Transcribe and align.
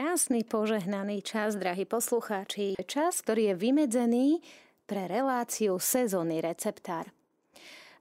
Krásny, 0.00 0.48
požehnaný 0.48 1.20
čas, 1.20 1.60
drahí 1.60 1.84
poslucháči. 1.84 2.72
Čas, 2.88 3.20
ktorý 3.20 3.52
je 3.52 3.54
vymedzený 3.60 4.40
pre 4.88 5.04
reláciu 5.04 5.76
sezónny 5.76 6.40
receptár. 6.40 7.12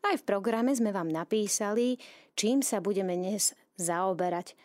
Aj 0.08 0.16
v 0.16 0.24
programe 0.24 0.72
sme 0.72 0.96
vám 0.96 1.12
napísali, 1.12 2.00
čím 2.40 2.64
sa 2.64 2.80
budeme 2.80 3.20
dnes 3.20 3.52
zaoberať. 3.76 4.56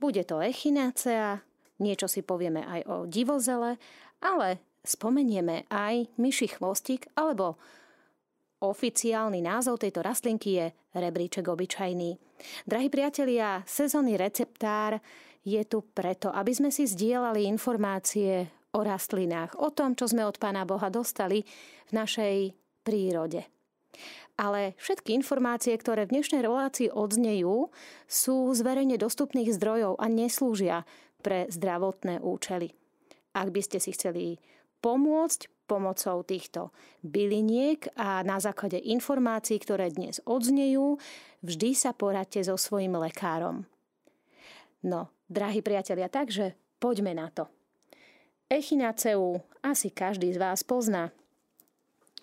Bude 0.00 0.24
to 0.24 0.40
echinácea, 0.40 1.44
niečo 1.76 2.08
si 2.08 2.24
povieme 2.24 2.64
aj 2.64 2.80
o 2.88 2.96
divozele, 3.04 3.76
ale 4.24 4.80
spomenieme 4.80 5.68
aj 5.68 6.08
myši 6.16 6.56
chvostík 6.56 7.12
alebo 7.20 7.60
Oficiálny 8.58 9.38
názov 9.38 9.78
tejto 9.78 10.02
rastlinky 10.02 10.58
je 10.58 10.66
rebríček 10.98 11.46
obyčajný. 11.46 12.18
Drahí 12.66 12.90
priatelia, 12.90 13.62
sezónny 13.62 14.18
receptár 14.18 14.98
je 15.48 15.62
tu 15.64 15.80
preto, 15.80 16.28
aby 16.28 16.52
sme 16.52 16.68
si 16.68 16.84
zdieľali 16.84 17.48
informácie 17.48 18.52
o 18.76 18.84
rastlinách, 18.84 19.56
o 19.56 19.72
tom, 19.72 19.96
čo 19.96 20.04
sme 20.12 20.28
od 20.28 20.36
Pána 20.36 20.68
Boha 20.68 20.92
dostali 20.92 21.40
v 21.88 21.92
našej 21.96 22.36
prírode. 22.84 23.48
Ale 24.38 24.78
všetky 24.78 25.16
informácie, 25.16 25.74
ktoré 25.74 26.06
v 26.06 26.20
dnešnej 26.20 26.44
relácii 26.44 26.94
odznejú, 26.94 27.72
sú 28.06 28.36
z 28.54 28.60
verejne 28.62 28.94
dostupných 29.00 29.50
zdrojov 29.56 29.98
a 29.98 30.06
neslúžia 30.06 30.86
pre 31.24 31.50
zdravotné 31.50 32.22
účely. 32.22 32.70
Ak 33.34 33.50
by 33.50 33.60
ste 33.64 33.82
si 33.82 33.90
chceli 33.96 34.38
pomôcť 34.78 35.50
pomocou 35.66 36.22
týchto 36.22 36.70
byliniek 37.02 37.90
a 37.98 38.22
na 38.22 38.38
základe 38.38 38.78
informácií, 38.78 39.58
ktoré 39.58 39.90
dnes 39.90 40.22
odznejú, 40.22 40.96
vždy 41.42 41.70
sa 41.74 41.90
poradte 41.90 42.40
so 42.40 42.54
svojim 42.54 42.94
lekárom. 42.94 43.66
No, 44.86 45.10
drahí 45.26 45.58
priatelia, 45.62 46.06
takže 46.06 46.54
poďme 46.78 47.14
na 47.14 47.28
to. 47.34 47.50
Echinaceu 48.48 49.42
asi 49.60 49.90
každý 49.90 50.32
z 50.32 50.38
vás 50.38 50.64
pozná. 50.64 51.12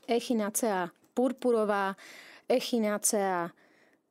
Echinacea 0.07 0.89
purpurová, 1.13 1.93
echinacea 2.49 3.53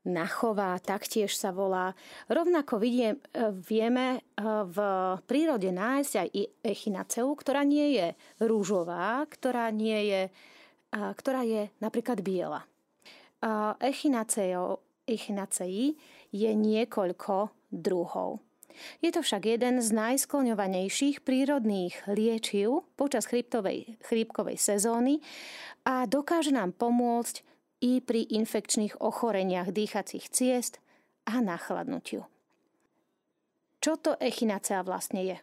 nachová, 0.04 0.76
taktiež 0.78 1.32
sa 1.32 1.50
volá. 1.50 1.96
Rovnako 2.28 2.76
vidie, 2.76 3.16
e, 3.16 3.50
vieme 3.50 4.20
e, 4.20 4.44
v 4.44 4.78
prírode 5.24 5.72
nájsť 5.72 6.12
aj 6.20 6.28
echinaceu, 6.60 7.32
ktorá 7.32 7.64
nie 7.64 7.96
je 7.96 8.12
rúžová, 8.44 9.24
ktorá, 9.26 9.72
nie 9.72 10.12
je, 10.12 10.22
ktorá 10.92 11.42
je 11.42 11.72
napríklad 11.80 12.20
biela. 12.20 12.68
Echinacei 15.08 15.96
je 16.32 16.50
niekoľko 16.52 17.34
druhov. 17.74 18.38
Je 18.98 19.14
to 19.14 19.22
však 19.22 19.46
jeden 19.46 19.78
z 19.78 19.88
najskloňovanejších 19.94 21.22
prírodných 21.22 22.10
liečiv 22.10 22.82
počas 22.98 23.30
chrípkovej 23.30 24.58
sezóny 24.58 25.22
a 25.86 26.10
dokáže 26.10 26.50
nám 26.50 26.74
pomôcť 26.74 27.46
i 27.86 28.02
pri 28.02 28.26
infekčných 28.34 28.98
ochoreniach 28.98 29.70
dýchacích 29.70 30.26
ciest 30.26 30.82
a 31.28 31.38
nachladnutiu. 31.38 32.26
Čo 33.78 34.00
to 34.00 34.16
echinacea 34.18 34.80
vlastne 34.82 35.22
je? 35.22 35.38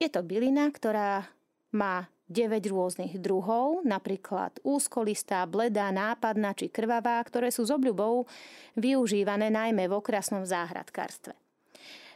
Je 0.00 0.08
to 0.08 0.24
bylina, 0.24 0.72
ktorá 0.72 1.28
má 1.76 2.08
9 2.28 2.60
rôznych 2.68 3.16
druhov, 3.16 3.82
napríklad 3.88 4.60
úzkolistá, 4.60 5.48
bledá, 5.48 5.88
nápadná 5.88 6.52
či 6.52 6.68
krvavá, 6.68 7.16
ktoré 7.24 7.48
sú 7.48 7.64
s 7.64 7.72
obľubou 7.72 8.28
využívané 8.76 9.48
najmä 9.48 9.88
v 9.88 9.96
okrasnom 9.96 10.44
záhradkárstve. 10.44 11.32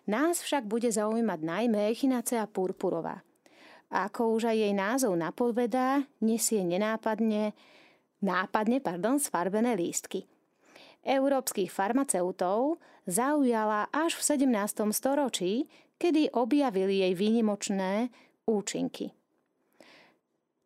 Nás 0.05 0.45
však 0.45 0.69
bude 0.69 0.93
zaujímať 0.93 1.41
najmä 1.41 1.89
echinacea 1.89 2.45
purpurová. 2.45 3.25
Ako 3.93 4.37
už 4.37 4.53
aj 4.53 4.57
jej 4.57 4.75
názov 4.77 5.17
napovedá, 5.17 6.05
nesie 6.21 6.65
nenápadne 6.65 7.57
nápadne 8.23 8.79
pardon, 8.79 9.19
sfarbené 9.19 9.75
lístky. 9.75 10.25
Európskych 11.03 11.69
farmaceutov 11.69 12.79
zaujala 13.11 13.91
až 13.91 14.15
v 14.15 14.47
17. 14.47 14.95
storočí, 14.95 15.67
kedy 15.99 16.31
objavili 16.31 17.03
jej 17.03 17.13
výnimočné 17.19 18.15
účinky. 18.47 19.11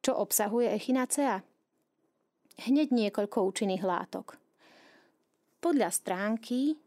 Čo 0.06 0.22
obsahuje 0.22 0.70
echinacea? 0.70 1.42
Hneď 2.62 2.94
niekoľko 2.94 3.42
účinných 3.42 3.82
látok. 3.82 4.38
Podľa 5.58 5.90
stránky 5.90 6.78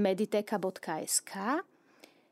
mediteka.sk 0.00 1.60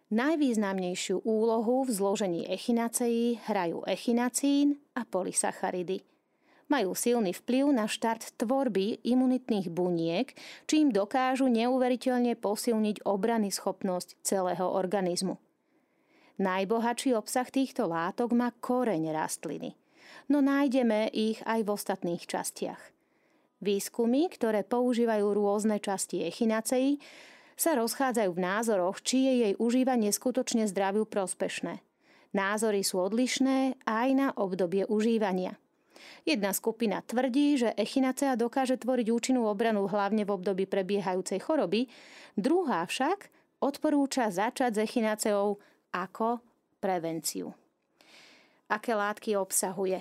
najvýznamnejšiu 0.09 1.21
úlohu 1.29 1.85
v 1.85 1.91
zložení 1.93 2.49
echinaceí 2.49 3.45
hrajú 3.45 3.85
echinacín 3.85 4.81
a 4.97 5.05
polysacharidy– 5.05 6.01
majú 6.73 6.97
silný 6.97 7.37
vplyv 7.37 7.69
na 7.69 7.85
štart 7.85 8.33
tvorby 8.41 9.05
imunitných 9.05 9.69
buniek, 9.69 10.33
čím 10.65 10.89
dokážu 10.89 11.53
neuveriteľne 11.53 12.33
posilniť 12.41 13.05
obrany 13.05 13.53
schopnosť 13.53 14.17
celého 14.25 14.65
organizmu. 14.65 15.37
Najbohatší 16.41 17.13
obsah 17.13 17.45
týchto 17.53 17.85
látok 17.85 18.33
má 18.33 18.49
koreň 18.57 19.13
rastliny, 19.13 19.77
no 20.29 20.41
nájdeme 20.41 21.11
ich 21.13 21.43
aj 21.45 21.61
v 21.67 21.73
ostatných 21.73 22.25
častiach. 22.25 22.81
Výskumy, 23.63 24.27
ktoré 24.27 24.67
používajú 24.67 25.27
rôzne 25.39 25.79
časti 25.79 26.27
echinaceí, 26.27 26.99
sa 27.55 27.79
rozchádzajú 27.79 28.31
v 28.35 28.43
názoroch, 28.43 28.99
či 29.07 29.23
je 29.23 29.33
jej 29.47 29.55
užívanie 29.55 30.11
skutočne 30.11 30.67
zdraviu 30.67 31.07
prospešné. 31.07 31.79
Názory 32.33 32.83
sú 32.83 32.99
odlišné 32.99 33.87
aj 33.87 34.09
na 34.17 34.29
obdobie 34.35 34.89
užívania. 34.89 35.55
Jedna 36.27 36.51
skupina 36.51 37.03
tvrdí, 37.07 37.61
že 37.61 37.71
echinacea 37.79 38.35
dokáže 38.35 38.81
tvoriť 38.81 39.15
účinnú 39.15 39.47
obranu 39.47 39.87
hlavne 39.87 40.27
v 40.27 40.35
období 40.35 40.65
prebiehajúcej 40.67 41.39
choroby, 41.39 41.87
druhá 42.35 42.83
však 42.89 43.31
odporúča 43.63 44.27
začať 44.33 44.75
s 44.75 44.83
echinaceou 44.83 45.63
ako 45.95 46.43
prevenciu. 46.83 47.55
Aké 48.73 48.97
látky 48.97 49.37
obsahuje? 49.37 50.01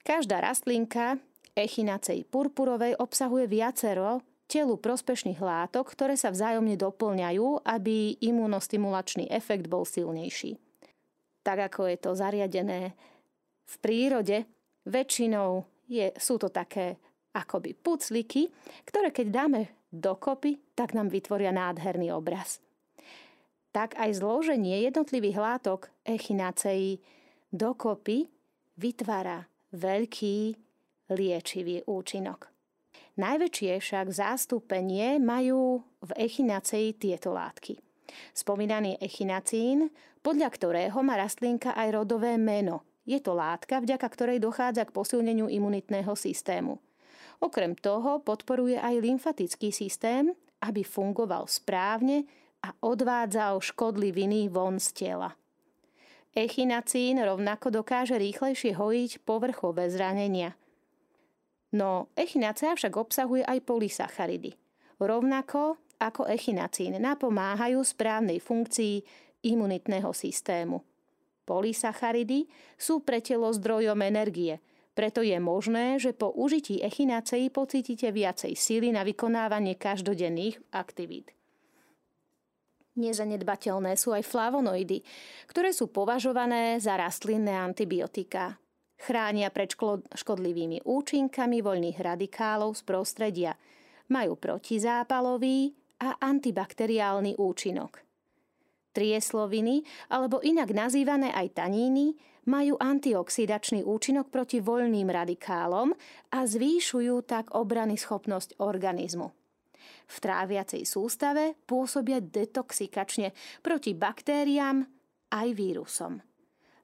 Každá 0.00 0.40
rastlinka 0.40 1.20
echinacej 1.52 2.24
purpurovej 2.32 2.96
obsahuje 2.96 3.44
viacero 3.44 4.24
telu 4.48 4.80
prospešných 4.80 5.36
látok, 5.36 5.92
ktoré 5.92 6.16
sa 6.16 6.32
vzájomne 6.32 6.80
doplňajú, 6.80 7.68
aby 7.68 8.16
imunostimulačný 8.24 9.28
efekt 9.28 9.68
bol 9.68 9.84
silnejší. 9.84 10.56
Tak 11.44 11.68
ako 11.68 11.92
je 11.92 11.98
to 12.00 12.10
zariadené 12.16 12.96
v 13.66 13.74
prírode, 13.84 14.48
Väčšinou 14.86 15.66
je, 15.90 16.14
sú 16.14 16.38
to 16.38 16.46
také 16.46 17.02
akoby 17.34 17.74
pucliky, 17.74 18.46
ktoré 18.86 19.10
keď 19.10 19.26
dáme 19.34 19.60
dokopy, 19.90 20.62
tak 20.78 20.94
nám 20.94 21.10
vytvoria 21.10 21.50
nádherný 21.50 22.14
obraz. 22.14 22.62
Tak 23.74 23.98
aj 23.98 24.22
zloženie 24.22 24.86
jednotlivých 24.86 25.42
látok 25.42 25.90
echinaceí 26.06 27.02
dokopy 27.56 28.28
vytvára 28.76 29.48
veľký 29.72 30.36
liečivý 31.10 31.82
účinok. 31.88 32.52
Najväčšie 33.16 33.80
však 33.80 34.06
zástupenie 34.12 35.16
majú 35.16 35.80
v 36.04 36.10
echinacei 36.20 36.92
tieto 36.92 37.32
látky. 37.32 37.80
Spomínaný 38.36 39.00
echinacín, 39.00 39.88
podľa 40.20 40.52
ktorého 40.52 41.00
má 41.00 41.16
rastlinka 41.16 41.72
aj 41.72 41.88
rodové 41.96 42.36
meno– 42.36 42.80
je 43.06 43.22
to 43.22 43.38
látka, 43.38 43.78
vďaka 43.78 44.02
ktorej 44.10 44.42
dochádza 44.42 44.82
k 44.82 44.90
posilneniu 44.90 45.46
imunitného 45.46 46.10
systému. 46.18 46.82
Okrem 47.38 47.78
toho 47.78 48.18
podporuje 48.18 48.74
aj 48.74 48.98
lymfatický 48.98 49.70
systém, 49.70 50.34
aby 50.58 50.82
fungoval 50.82 51.46
správne 51.46 52.26
a 52.66 52.74
odvádzal 52.82 53.62
škodliviny 53.62 54.50
von 54.50 54.82
z 54.82 54.90
tela. 54.90 55.30
Echinacín 56.36 57.16
rovnako 57.16 57.80
dokáže 57.80 58.20
rýchlejšie 58.20 58.76
hojiť 58.76 59.24
povrchové 59.24 59.88
zranenia. 59.88 60.52
No 61.72 62.12
echinacea 62.12 62.76
však 62.76 62.92
obsahuje 62.92 63.40
aj 63.40 63.64
polysacharidy. 63.64 64.52
Rovnako 65.00 65.80
ako 65.96 66.28
echinacín 66.28 67.00
napomáhajú 67.00 67.80
správnej 67.80 68.36
funkcii 68.44 69.00
imunitného 69.48 70.12
systému. 70.12 70.84
Polysacharidy 71.48 72.44
sú 72.76 73.00
pre 73.00 73.24
telo 73.24 73.48
zdrojom 73.48 73.96
energie, 74.04 74.60
preto 74.96 75.20
je 75.20 75.36
možné, 75.36 76.00
že 76.00 76.16
po 76.16 76.32
užití 76.32 76.80
echinacei 76.80 77.52
pocítite 77.52 78.08
viacej 78.08 78.56
síly 78.56 78.88
na 78.96 79.04
vykonávanie 79.04 79.76
každodenných 79.76 80.56
aktivít. 80.72 81.35
Nezanedbateľné 82.96 83.92
sú 84.00 84.16
aj 84.16 84.24
flavonoidy, 84.24 85.04
ktoré 85.46 85.76
sú 85.76 85.92
považované 85.92 86.80
za 86.80 86.96
rastlinné 86.96 87.52
antibiotika. 87.52 88.56
Chránia 88.96 89.52
pred 89.52 89.68
škodlivými 90.16 90.80
účinkami 90.88 91.60
voľných 91.60 92.00
radikálov 92.00 92.72
z 92.72 92.82
prostredia. 92.88 93.52
Majú 94.08 94.40
protizápalový 94.40 95.76
a 96.00 96.16
antibakteriálny 96.24 97.36
účinok. 97.36 98.00
Triesloviny, 98.96 99.84
alebo 100.08 100.40
inak 100.40 100.72
nazývané 100.72 101.28
aj 101.36 101.60
taníny, 101.60 102.16
majú 102.48 102.80
antioxidačný 102.80 103.84
účinok 103.84 104.32
proti 104.32 104.64
voľným 104.64 105.12
radikálom 105.12 105.92
a 106.32 106.38
zvýšujú 106.48 107.20
tak 107.28 107.52
obrany 107.52 108.00
schopnosť 108.00 108.56
organizmu. 108.56 109.45
V 110.06 110.16
tráviacej 110.22 110.86
sústave 110.86 111.58
pôsobia 111.66 112.22
detoxikačne 112.22 113.32
proti 113.60 113.94
baktériám 113.94 114.86
aj 115.32 115.48
vírusom. 115.52 116.22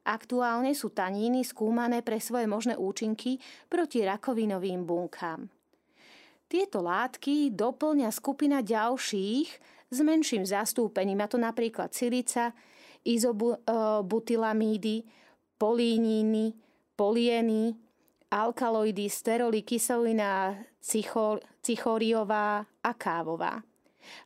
Aktuálne 0.03 0.75
sú 0.75 0.91
taníny 0.91 1.47
skúmané 1.47 2.03
pre 2.03 2.19
svoje 2.19 2.51
možné 2.51 2.75
účinky 2.75 3.39
proti 3.71 4.03
rakovinovým 4.03 4.83
bunkám. 4.83 5.47
Tieto 6.51 6.83
látky 6.83 7.55
doplňa 7.55 8.11
skupina 8.11 8.67
ďalších 8.67 9.49
s 9.89 9.99
menším 10.03 10.43
zastúpením, 10.43 11.23
a 11.23 11.31
to 11.31 11.39
napríklad 11.39 11.95
silica, 11.95 12.51
izobutylamídy, 13.07 15.07
políníny, 15.57 16.51
polieny, 16.99 17.79
alkaloidy, 18.33 19.07
steroly, 19.07 19.63
kyselina 19.63 20.59
cichoriová 21.63 22.67
a 22.83 22.91
kávová. 22.95 23.63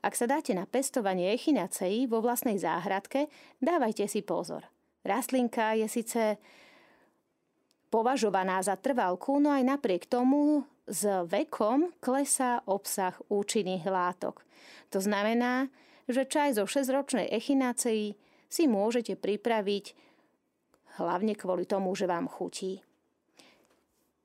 Ak 0.01 0.17
sa 0.17 0.25
dáte 0.25 0.57
na 0.57 0.65
pestovanie 0.65 1.33
echinaceí 1.37 2.09
vo 2.09 2.25
vlastnej 2.25 2.57
záhradke, 2.57 3.29
dávajte 3.61 4.09
si 4.09 4.25
pozor. 4.25 4.65
Rastlinka 5.05 5.77
je 5.77 5.87
síce 5.87 6.41
považovaná 7.93 8.59
za 8.65 8.75
trvalku, 8.75 9.39
no 9.39 9.53
aj 9.53 9.63
napriek 9.63 10.09
tomu 10.09 10.65
s 10.89 11.07
vekom 11.29 11.93
klesá 12.01 12.63
obsah 12.67 13.15
účinných 13.29 13.85
látok. 13.87 14.43
To 14.95 14.99
znamená, 15.03 15.69
že 16.07 16.27
čaj 16.27 16.57
zo 16.57 16.65
6-ročnej 16.65 17.31
echinacei 17.31 18.15
si 18.47 18.65
môžete 18.71 19.19
pripraviť 19.19 19.95
hlavne 21.03 21.35
kvôli 21.35 21.67
tomu, 21.67 21.93
že 21.99 22.07
vám 22.07 22.31
chutí. 22.31 22.86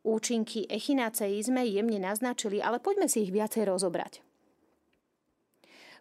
Účinky 0.01 0.65
echinacei 0.65 1.37
sme 1.45 1.61
jemne 1.69 2.01
naznačili, 2.01 2.57
ale 2.57 2.81
poďme 2.81 3.05
si 3.05 3.21
ich 3.21 3.31
viacej 3.33 3.69
rozobrať. 3.69 4.25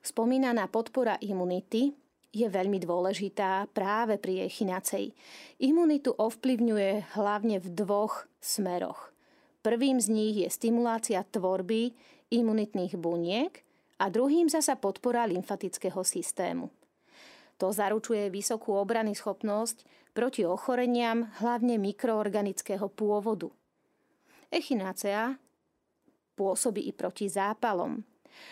Spomínaná 0.01 0.65
podpora 0.73 1.21
imunity 1.21 1.93
je 2.33 2.47
veľmi 2.49 2.81
dôležitá 2.81 3.69
práve 3.77 4.17
pri 4.17 4.49
echinacej. 4.49 5.13
Imunitu 5.61 6.17
ovplyvňuje 6.17 7.13
hlavne 7.19 7.61
v 7.61 7.67
dvoch 7.77 8.25
smeroch. 8.41 9.13
Prvým 9.61 10.01
z 10.01 10.09
nich 10.09 10.35
je 10.41 10.49
stimulácia 10.49 11.21
tvorby 11.21 11.93
imunitných 12.33 12.97
buniek 12.97 13.61
a 14.01 14.09
druhým 14.09 14.49
zasa 14.49 14.81
podpora 14.81 15.29
lymfatického 15.29 16.01
systému. 16.01 16.73
To 17.61 17.69
zaručuje 17.69 18.33
vysokú 18.33 18.73
obrany 18.73 19.13
schopnosť 19.13 19.85
proti 20.17 20.49
ochoreniam, 20.49 21.29
hlavne 21.45 21.77
mikroorganického 21.77 22.89
pôvodu. 22.89 23.53
Echinacea 24.51 25.39
pôsobí 26.35 26.85
i 26.87 26.93
proti 26.93 27.31
zápalom. 27.31 28.03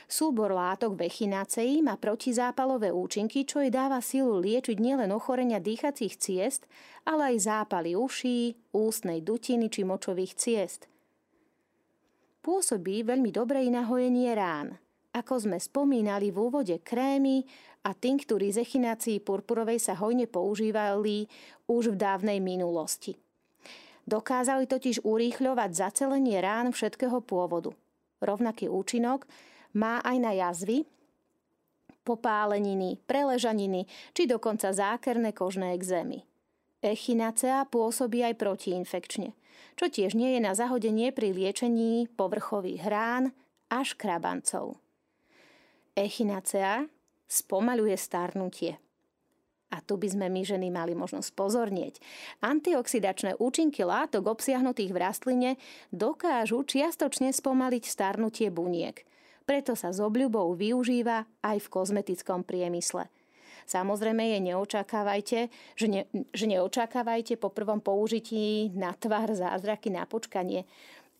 Súbor 0.06 0.52
látok 0.52 0.98
v 0.98 1.06
echinácei 1.06 1.80
má 1.82 1.94
protizápalové 1.98 2.90
účinky, 2.90 3.46
čo 3.46 3.62
jej 3.62 3.72
dáva 3.72 4.02
silu 4.02 4.38
liečiť 4.42 4.78
nielen 4.78 5.10
ochorenia 5.14 5.62
dýchacích 5.62 6.18
ciest, 6.18 6.66
ale 7.06 7.34
aj 7.34 7.36
zápaly 7.46 7.94
uší, 7.94 8.72
ústnej 8.74 9.22
dutiny 9.22 9.70
či 9.70 9.86
močových 9.86 10.34
ciest. 10.34 10.90
Pôsobí 12.42 13.06
veľmi 13.06 13.30
dobre 13.34 13.64
i 13.64 13.70
na 13.70 13.86
hojenie 13.86 14.34
rán– 14.34 14.74
ako 15.18 15.34
sme 15.40 15.58
spomínali 15.58 16.30
v 16.30 16.38
úvode, 16.38 16.76
krémy 16.78 17.42
a 17.82 17.90
tinktúry 17.90 18.54
z 18.54 18.62
echinácií 18.62 19.18
purpurovej 19.18 19.82
sa 19.82 19.98
hojne 19.98 20.30
používali 20.30 21.26
už 21.66 21.96
v 21.96 21.96
dávnej 21.96 22.38
minulosti. 22.38 23.16
Dokázali 24.08 24.64
totiž 24.64 25.04
urýchľovať 25.04 25.70
zacelenie 25.76 26.40
rán 26.40 26.72
všetkého 26.72 27.20
pôvodu. 27.20 27.76
Rovnaký 28.24 28.72
účinok 28.72 29.28
má 29.76 30.00
aj 30.00 30.16
na 30.16 30.32
jazvy, 30.32 30.88
popáleniny, 32.08 32.96
preležaniny 33.04 33.84
či 34.16 34.24
dokonca 34.24 34.72
zákerné 34.72 35.36
kožné 35.36 35.76
exémy. 35.76 36.24
Echinacea 36.80 37.68
pôsobí 37.68 38.24
aj 38.24 38.40
protiinfekčne, 38.40 39.36
čo 39.76 39.84
tiež 39.92 40.16
nie 40.16 40.32
je 40.32 40.40
na 40.40 40.56
zahodenie 40.56 41.12
pri 41.12 41.36
liečení 41.36 42.08
povrchových 42.08 42.88
rán 42.88 43.36
a 43.68 43.84
škrabancov. 43.84 44.80
Echinacea 45.92 46.88
spomaluje 47.28 47.98
starnutie. 48.00 48.80
A 49.68 49.84
tu 49.84 50.00
by 50.00 50.08
sme 50.08 50.26
my 50.32 50.42
ženy 50.44 50.72
mali 50.72 50.96
možno 50.96 51.20
spozornieť. 51.20 52.00
Antioxidačné 52.40 53.36
účinky 53.36 53.84
látok 53.84 54.32
obsiahnutých 54.32 54.90
v 54.92 54.98
rastline 54.98 55.50
dokážu 55.92 56.64
čiastočne 56.64 57.28
spomaliť 57.30 57.84
starnutie 57.84 58.48
buniek. 58.48 59.04
Preto 59.44 59.76
sa 59.76 59.92
s 59.92 60.00
obľubou 60.00 60.56
využíva 60.56 61.28
aj 61.44 61.56
v 61.64 61.70
kozmetickom 61.72 62.44
priemysle. 62.44 63.08
Samozrejme 63.68 64.24
je 64.32 64.38
neočakávajte, 64.48 65.38
že, 65.76 65.86
ne, 65.92 66.08
že 66.32 66.44
neočakávajte 66.48 67.36
po 67.36 67.52
prvom 67.52 67.84
použití 67.84 68.72
na 68.72 68.96
tvar 68.96 69.28
zázraky 69.28 69.92
na 69.92 70.08
počkanie. 70.08 70.64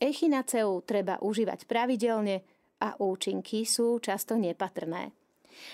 Echinaceu 0.00 0.80
treba 0.80 1.20
užívať 1.20 1.68
pravidelne, 1.68 2.40
a 2.78 2.94
účinky 3.02 3.66
sú 3.66 3.98
často 3.98 4.38
nepatrné. 4.38 5.10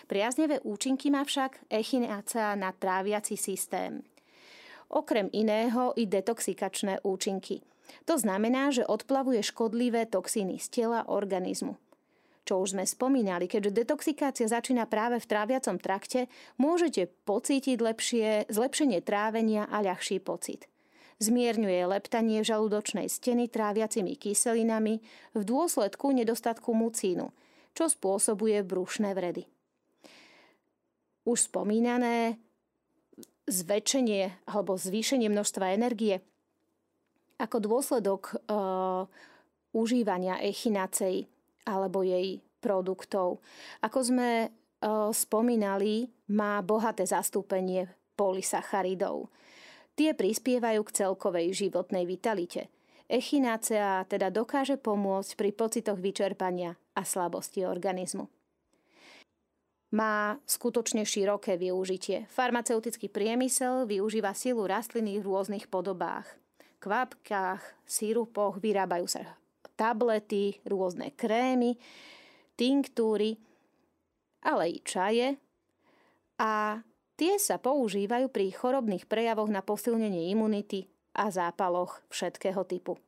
Priaznevé 0.06 0.60
účinky 0.62 1.10
má 1.10 1.24
však 1.24 1.68
echinácia 1.70 2.54
na 2.54 2.72
tráviaci 2.72 3.36
systém. 3.36 4.04
Okrem 4.92 5.32
iného 5.32 5.96
i 5.96 6.06
detoxikačné 6.06 7.02
účinky. 7.02 7.64
To 8.04 8.16
znamená, 8.16 8.72
že 8.72 8.86
odplavuje 8.86 9.40
škodlivé 9.44 10.06
toxíny 10.08 10.60
z 10.60 10.66
tela 10.68 11.04
organizmu. 11.08 11.76
Čo 12.44 12.60
už 12.60 12.76
sme 12.76 12.84
spomínali, 12.84 13.48
keďže 13.48 13.72
detoxikácia 13.72 14.44
začína 14.44 14.84
práve 14.84 15.16
v 15.16 15.28
tráviacom 15.28 15.80
trakte, 15.80 16.28
môžete 16.60 17.08
pocítiť 17.24 17.80
lepšie, 17.80 18.28
zlepšenie 18.52 19.00
trávenia 19.00 19.64
a 19.64 19.80
ľahší 19.80 20.20
pocit. 20.20 20.68
Zmierňuje 21.24 21.88
leptanie 21.88 22.44
žalúdočnej 22.44 23.08
steny 23.08 23.48
tráviacimi 23.48 24.20
kyselinami 24.20 25.00
v 25.32 25.42
dôsledku 25.46 26.12
nedostatku 26.12 26.76
mucínu, 26.76 27.32
čo 27.72 27.84
spôsobuje 27.88 28.60
brušné 28.60 29.16
vredy. 29.16 29.48
Už 31.24 31.48
spomínané 31.48 32.36
zväčšenie 33.48 34.48
alebo 34.48 34.76
zvýšenie 34.76 35.28
množstva 35.28 35.76
energie 35.76 36.24
ako 37.38 37.56
dôsledok 37.60 38.22
e, 38.30 38.34
užívania 39.74 40.38
echinacej 40.40 41.26
alebo 41.66 42.06
jej 42.06 42.38
produktov. 42.62 43.42
Ako 43.82 43.98
sme 44.00 44.30
e, 44.44 44.48
spomínali, 45.10 46.08
má 46.32 46.62
bohaté 46.64 47.04
zastúpenie 47.04 47.90
polysacharidov. 48.14 49.28
Tie 49.94 50.14
prispievajú 50.14 50.80
k 50.86 50.94
celkovej 51.04 51.54
životnej 51.54 52.06
vitalite. 52.06 52.70
Echinácea 53.04 54.08
teda 54.08 54.32
dokáže 54.32 54.80
pomôcť 54.80 55.36
pri 55.36 55.50
pocitoch 55.52 56.00
vyčerpania 56.00 56.74
a 56.96 57.02
slabosti 57.04 57.62
organizmu. 57.62 58.26
Má 59.94 60.42
skutočne 60.42 61.06
široké 61.06 61.54
využitie. 61.54 62.26
Farmaceutický 62.26 63.06
priemysel 63.06 63.86
využíva 63.86 64.34
silu 64.34 64.66
rastliny 64.66 65.22
v 65.22 65.26
rôznych 65.30 65.70
podobách. 65.70 66.26
Kvapkách, 66.82 67.62
sírupoch 67.86 68.58
vyrábajú 68.58 69.06
sa 69.06 69.38
tablety, 69.78 70.58
rôzne 70.66 71.14
krémy, 71.14 71.78
tinktúry, 72.58 73.38
ale 74.42 74.74
i 74.74 74.78
čaje 74.82 75.38
a 76.42 76.82
Tie 77.14 77.38
sa 77.38 77.62
používajú 77.62 78.26
pri 78.26 78.50
chorobných 78.50 79.06
prejavoch 79.06 79.46
na 79.46 79.62
posilnenie 79.62 80.34
imunity 80.34 80.90
a 81.14 81.30
zápaloch 81.30 82.02
všetkého 82.10 82.66
typu. 82.66 82.98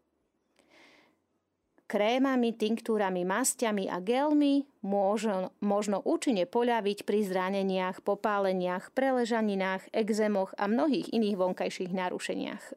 Krémami, 1.86 2.50
tinktúrami, 2.50 3.22
masťami 3.22 3.86
a 3.86 4.02
gelmi 4.02 4.66
možno, 4.82 5.54
možno 5.62 6.02
účinne 6.02 6.42
poľaviť 6.42 7.06
pri 7.06 7.22
zraneniach, 7.22 8.02
popáleniach, 8.02 8.90
preležaninách, 8.90 9.94
exémoch 9.94 10.50
a 10.58 10.66
mnohých 10.66 11.14
iných 11.14 11.38
vonkajších 11.38 11.94
narušeniach 11.94 12.74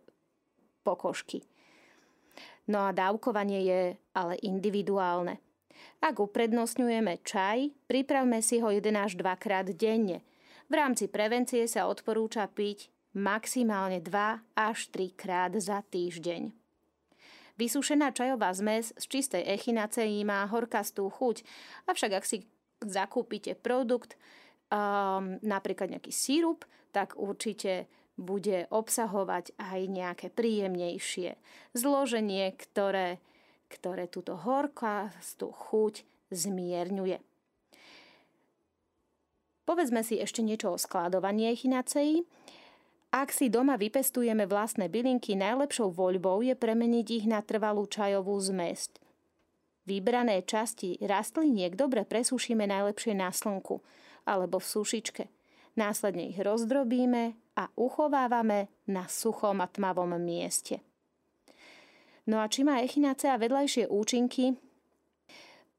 pokožky. 0.86 1.46
No 2.70 2.86
a 2.86 2.94
dávkovanie 2.94 3.66
je 3.66 3.82
ale 4.14 4.38
individuálne. 4.46 5.42
Ak 6.02 6.22
uprednostňujeme 6.22 7.26
čaj, 7.26 7.74
pripravme 7.90 8.46
si 8.46 8.62
ho 8.62 8.70
1 8.70 8.86
až 8.94 9.18
2 9.18 9.26
krát 9.42 9.66
denne– 9.74 10.22
v 10.70 10.78
rámci 10.78 11.10
prevencie 11.10 11.66
sa 11.66 11.90
odporúča 11.90 12.46
piť 12.46 12.94
maximálne 13.18 14.06
2 14.06 14.54
až 14.54 14.78
3 14.94 15.18
krát 15.18 15.50
za 15.58 15.82
týždeň. 15.82 16.59
Vysušená 17.60 18.16
čajová 18.16 18.56
zmes 18.56 18.96
z 18.96 19.06
čistej 19.12 19.44
echinaceí 19.44 20.24
má 20.24 20.48
horkastú 20.48 21.12
chuť, 21.12 21.44
avšak 21.92 22.12
ak 22.16 22.24
si 22.24 22.48
zakúpite 22.80 23.52
produkt 23.60 24.16
um, 24.72 25.36
napríklad 25.44 25.92
nejaký 25.92 26.16
sírup, 26.16 26.64
tak 26.96 27.20
určite 27.20 27.92
bude 28.16 28.64
obsahovať 28.72 29.60
aj 29.60 29.80
nejaké 29.92 30.28
príjemnejšie 30.32 31.36
zloženie, 31.76 32.56
ktoré, 32.56 33.20
ktoré 33.68 34.08
túto 34.08 34.40
horkastú 34.40 35.52
chuť 35.52 36.08
zmierňuje. 36.32 37.20
Povedzme 39.68 40.02
si 40.02 40.18
ešte 40.18 40.42
niečo 40.42 40.74
o 40.74 40.82
skladovaní 40.82 41.52
echinaceí. 41.52 42.26
Ak 43.10 43.34
si 43.34 43.50
doma 43.50 43.74
vypestujeme 43.74 44.46
vlastné 44.46 44.86
bylinky, 44.86 45.34
najlepšou 45.34 45.90
voľbou 45.90 46.46
je 46.46 46.54
premeniť 46.54 47.08
ich 47.10 47.26
na 47.26 47.42
trvalú 47.42 47.90
čajovú 47.90 48.38
zmesť. 48.38 49.02
Vybrané 49.90 50.46
časti 50.46 51.02
rastliniek 51.02 51.74
dobre 51.74 52.06
presúšime 52.06 52.70
najlepšie 52.70 53.18
na 53.18 53.34
slnku 53.34 53.82
alebo 54.30 54.62
v 54.62 54.70
sušičke. 54.70 55.24
Následne 55.74 56.30
ich 56.30 56.38
rozdrobíme 56.38 57.34
a 57.58 57.74
uchovávame 57.74 58.70
na 58.86 59.10
suchom 59.10 59.58
a 59.58 59.66
tmavom 59.66 60.14
mieste. 60.22 60.86
No 62.30 62.38
a 62.38 62.46
či 62.46 62.62
má 62.62 62.78
echinácea 62.86 63.42
vedľajšie 63.42 63.90
účinky, 63.90 64.54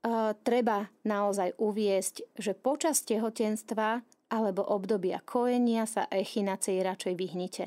Uh, 0.00 0.32
treba 0.48 0.88
naozaj 1.04 1.60
uviesť, 1.60 2.32
že 2.40 2.56
počas 2.56 3.04
tehotenstva 3.04 4.00
alebo 4.30 4.62
obdobia 4.62 5.18
kojenia 5.26 5.84
sa 5.84 6.06
echinacej 6.08 6.80
radšej 6.80 7.14
vyhnite. 7.18 7.64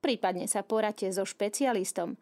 Prípadne 0.00 0.48
sa 0.48 0.64
poradte 0.64 1.12
so 1.12 1.28
špecialistom. 1.28 2.16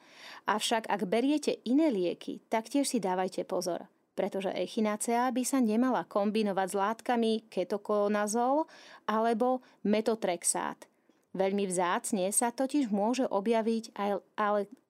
Avšak 0.51 0.91
ak 0.91 1.07
beriete 1.07 1.63
iné 1.63 1.95
lieky, 1.95 2.43
tak 2.51 2.67
tiež 2.67 2.91
si 2.91 2.99
dávajte 2.99 3.47
pozor, 3.47 3.87
pretože 4.19 4.51
echinacea 4.51 5.31
by 5.31 5.43
sa 5.47 5.63
nemala 5.63 6.03
kombinovať 6.03 6.69
s 6.75 6.75
látkami 6.75 7.33
ketokonazol 7.47 8.67
alebo 9.07 9.63
metotrexát. 9.87 10.91
Veľmi 11.39 11.71
vzácne 11.71 12.27
sa 12.35 12.51
totiž 12.51 12.91
môže 12.91 13.31
objaviť 13.31 13.95
aj 13.95 14.11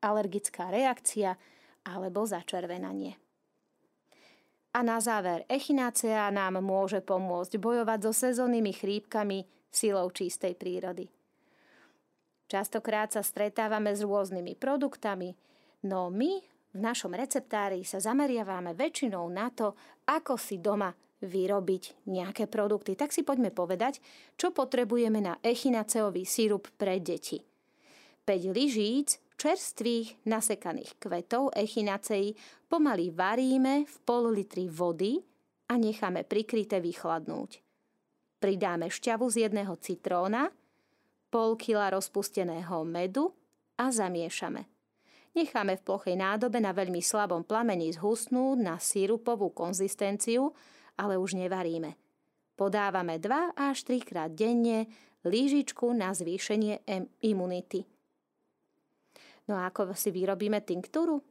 alergická 0.01 0.73
reakcia 0.73 1.37
alebo 1.85 2.25
začervenanie. 2.25 3.21
A 4.77 4.85
na 4.85 5.01
záver, 5.01 5.49
echinácea 5.49 6.29
nám 6.29 6.61
môže 6.61 7.01
pomôcť 7.01 7.57
bojovať 7.57 7.99
so 8.05 8.13
sezónnymi 8.13 8.73
chrípkami 8.77 9.49
silou 9.73 10.13
čistej 10.13 10.55
prírody. 10.55 11.09
Častokrát 12.49 13.13
sa 13.13 13.21
stretávame 13.21 13.93
s 13.93 14.05
rôznymi 14.05 14.57
produktami, 14.57 15.37
no 15.85 16.09
my 16.09 16.41
v 16.73 16.79
našom 16.81 17.13
receptári 17.17 17.85
sa 17.85 18.01
zameriavame 18.01 18.77
väčšinou 18.77 19.25
na 19.29 19.49
to, 19.53 19.73
ako 20.09 20.37
si 20.37 20.61
doma 20.61 20.93
vyrobiť 21.19 22.09
nejaké 22.09 22.47
produkty. 22.47 22.95
Tak 22.95 23.11
si 23.11 23.27
poďme 23.27 23.51
povedať, 23.51 23.99
čo 24.39 24.55
potrebujeme 24.55 25.19
na 25.19 25.35
echinaceový 25.43 26.23
sírup 26.23 26.71
pre 26.79 27.03
deti. 27.03 27.43
5 28.25 28.57
lyžíc 28.57 29.19
čerstvých 29.39 30.27
nasekaných 30.27 30.99
kvetov 30.99 31.55
echinaceí 31.55 32.35
pomaly 32.67 33.15
varíme 33.15 33.87
v 33.87 33.97
pol 34.03 34.35
litri 34.35 34.67
vody 34.67 35.23
a 35.71 35.79
necháme 35.79 36.27
prikryté 36.27 36.83
vychladnúť. 36.83 37.63
Pridáme 38.43 38.91
šťavu 38.91 39.27
z 39.31 39.47
jedného 39.47 39.75
citróna, 39.79 40.51
pol 41.31 41.55
kila 41.55 41.95
rozpusteného 41.95 42.83
medu 42.83 43.31
a 43.79 43.95
zamiešame. 43.95 44.67
Necháme 45.39 45.79
v 45.79 45.85
plochej 45.87 46.17
nádobe 46.19 46.59
na 46.59 46.75
veľmi 46.75 46.99
slabom 46.99 47.47
plamení 47.47 47.95
zhusnúť 47.95 48.59
na 48.59 48.83
sírupovú 48.83 49.55
konzistenciu, 49.55 50.51
ale 50.99 51.15
už 51.15 51.39
nevaríme. 51.39 51.95
Podávame 52.59 53.23
2 53.23 53.55
až 53.55 53.87
3 53.87 54.03
krát 54.03 54.31
denne 54.35 54.91
lížičku 55.23 55.95
na 55.95 56.11
zvýšenie 56.11 56.83
imunity. 57.23 57.98
No 59.49 59.57
a 59.57 59.73
ako 59.73 59.97
si 59.97 60.13
vyrobíme 60.13 60.61
tinktúru? 60.61 61.25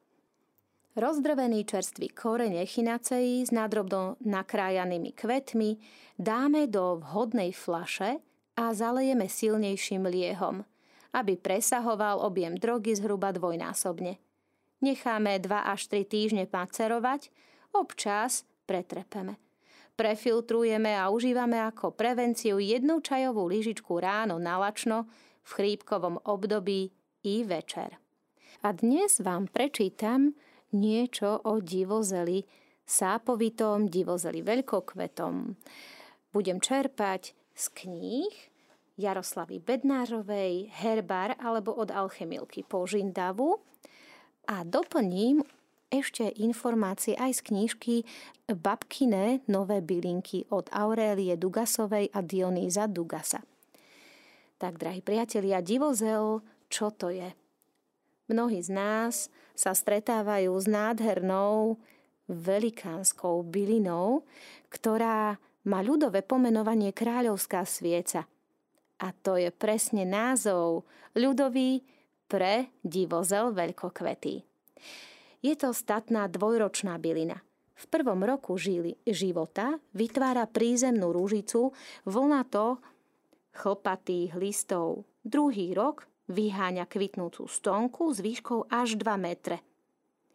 Rozdrvený 0.97 1.61
čerstvý 1.69 2.09
koreň 2.09 2.57
echinaceí 2.65 3.45
s 3.45 3.53
nadrobno 3.53 4.17
nakrájanými 4.25 5.13
kvetmi 5.13 5.77
dáme 6.17 6.65
do 6.65 6.97
vhodnej 6.97 7.53
flaše 7.53 8.17
a 8.57 8.73
zalejeme 8.73 9.29
silnejším 9.29 10.09
liehom, 10.09 10.65
aby 11.13 11.37
presahoval 11.37 12.25
objem 12.25 12.57
drogy 12.57 12.97
zhruba 12.97 13.29
dvojnásobne. 13.29 14.17
Necháme 14.81 15.37
2 15.37 15.69
až 15.69 15.85
3 15.85 16.09
týždne 16.09 16.43
macerovať, 16.49 17.29
občas 17.77 18.49
pretrepeme. 18.65 19.37
Prefiltrujeme 19.93 20.97
a 20.97 21.13
užívame 21.13 21.61
ako 21.61 21.93
prevenciu 21.93 22.57
jednu 22.57 23.01
čajovú 23.05 23.45
lyžičku 23.45 24.01
ráno 24.01 24.41
nalačno 24.41 25.05
v 25.45 25.49
chrípkovom 25.53 26.25
období 26.25 26.89
i 27.21 27.45
večer. 27.45 28.06
A 28.65 28.73
dnes 28.73 29.21
vám 29.21 29.45
prečítam 29.45 30.33
niečo 30.73 31.37
o 31.45 31.61
divozeli 31.61 32.41
sápovitom, 32.89 33.85
divozeli 33.85 34.41
veľkokvetom. 34.41 35.53
Budem 36.33 36.57
čerpať 36.57 37.37
z 37.53 37.65
kníh 37.77 38.33
Jaroslavy 38.97 39.61
Bednárovej, 39.61 40.73
Herbar 40.73 41.37
alebo 41.37 41.77
od 41.77 41.93
Alchemilky 41.93 42.65
Požindavu 42.65 43.61
a 44.49 44.65
doplním 44.65 45.45
ešte 45.93 46.27
informácie 46.41 47.13
aj 47.13 47.37
z 47.37 47.41
knížky 47.53 47.95
Babkine 48.49 49.45
nové 49.45 49.85
bylinky 49.85 50.49
od 50.49 50.67
Aurélie 50.73 51.37
Dugasovej 51.37 52.09
a 52.11 52.19
Dionýza 52.25 52.89
Dugasa. 52.89 53.39
Tak, 54.57 54.81
drahí 54.81 55.05
priatelia, 55.05 55.61
divozel, 55.61 56.41
čo 56.67 56.89
to 56.89 57.13
je? 57.13 57.46
Mnohí 58.27 58.59
z 58.59 58.75
nás 58.75 59.31
sa 59.55 59.71
stretávajú 59.71 60.51
s 60.51 60.67
nádhernou 60.67 61.79
velikánskou 62.27 63.41
bylinou, 63.47 64.27
ktorá 64.67 65.39
má 65.67 65.79
ľudové 65.83 66.23
pomenovanie 66.23 66.91
kráľovská 66.91 67.63
svieca. 67.63 68.27
A 68.99 69.07
to 69.11 69.39
je 69.39 69.47
presne 69.51 70.03
názov 70.03 70.83
ľudový 71.15 71.83
pre 72.27 72.71
divozel 72.83 73.55
veľkokvety. 73.55 74.43
Je 75.39 75.53
to 75.55 75.71
statná 75.71 76.27
dvojročná 76.27 76.99
bylina. 76.99 77.39
V 77.77 77.85
prvom 77.93 78.25
roku 78.25 78.57
žili, 78.57 78.97
života 79.05 79.77
vytvára 79.93 80.49
prízemnú 80.49 81.13
rúžicu 81.13 81.71
vlnato 82.09 82.81
chlpatých 83.53 84.33
listov. 84.33 85.05
Druhý 85.21 85.77
rok 85.77 86.09
Vyháňa 86.27 86.83
kvitnúcu 86.91 87.47
stonku 87.47 88.11
s 88.11 88.19
výškou 88.19 88.67
až 88.67 88.99
2 88.99 89.15
metre. 89.15 89.63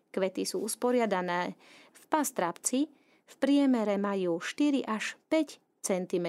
Kvety 0.09 0.49
sú 0.49 0.65
usporiadané 0.65 1.53
v 1.93 2.03
pastrapci, 2.09 2.89
v 3.29 3.35
priemere 3.37 4.01
majú 4.01 4.41
4 4.41 4.89
až 4.89 5.21
5 5.29 5.61
cm 5.85 6.29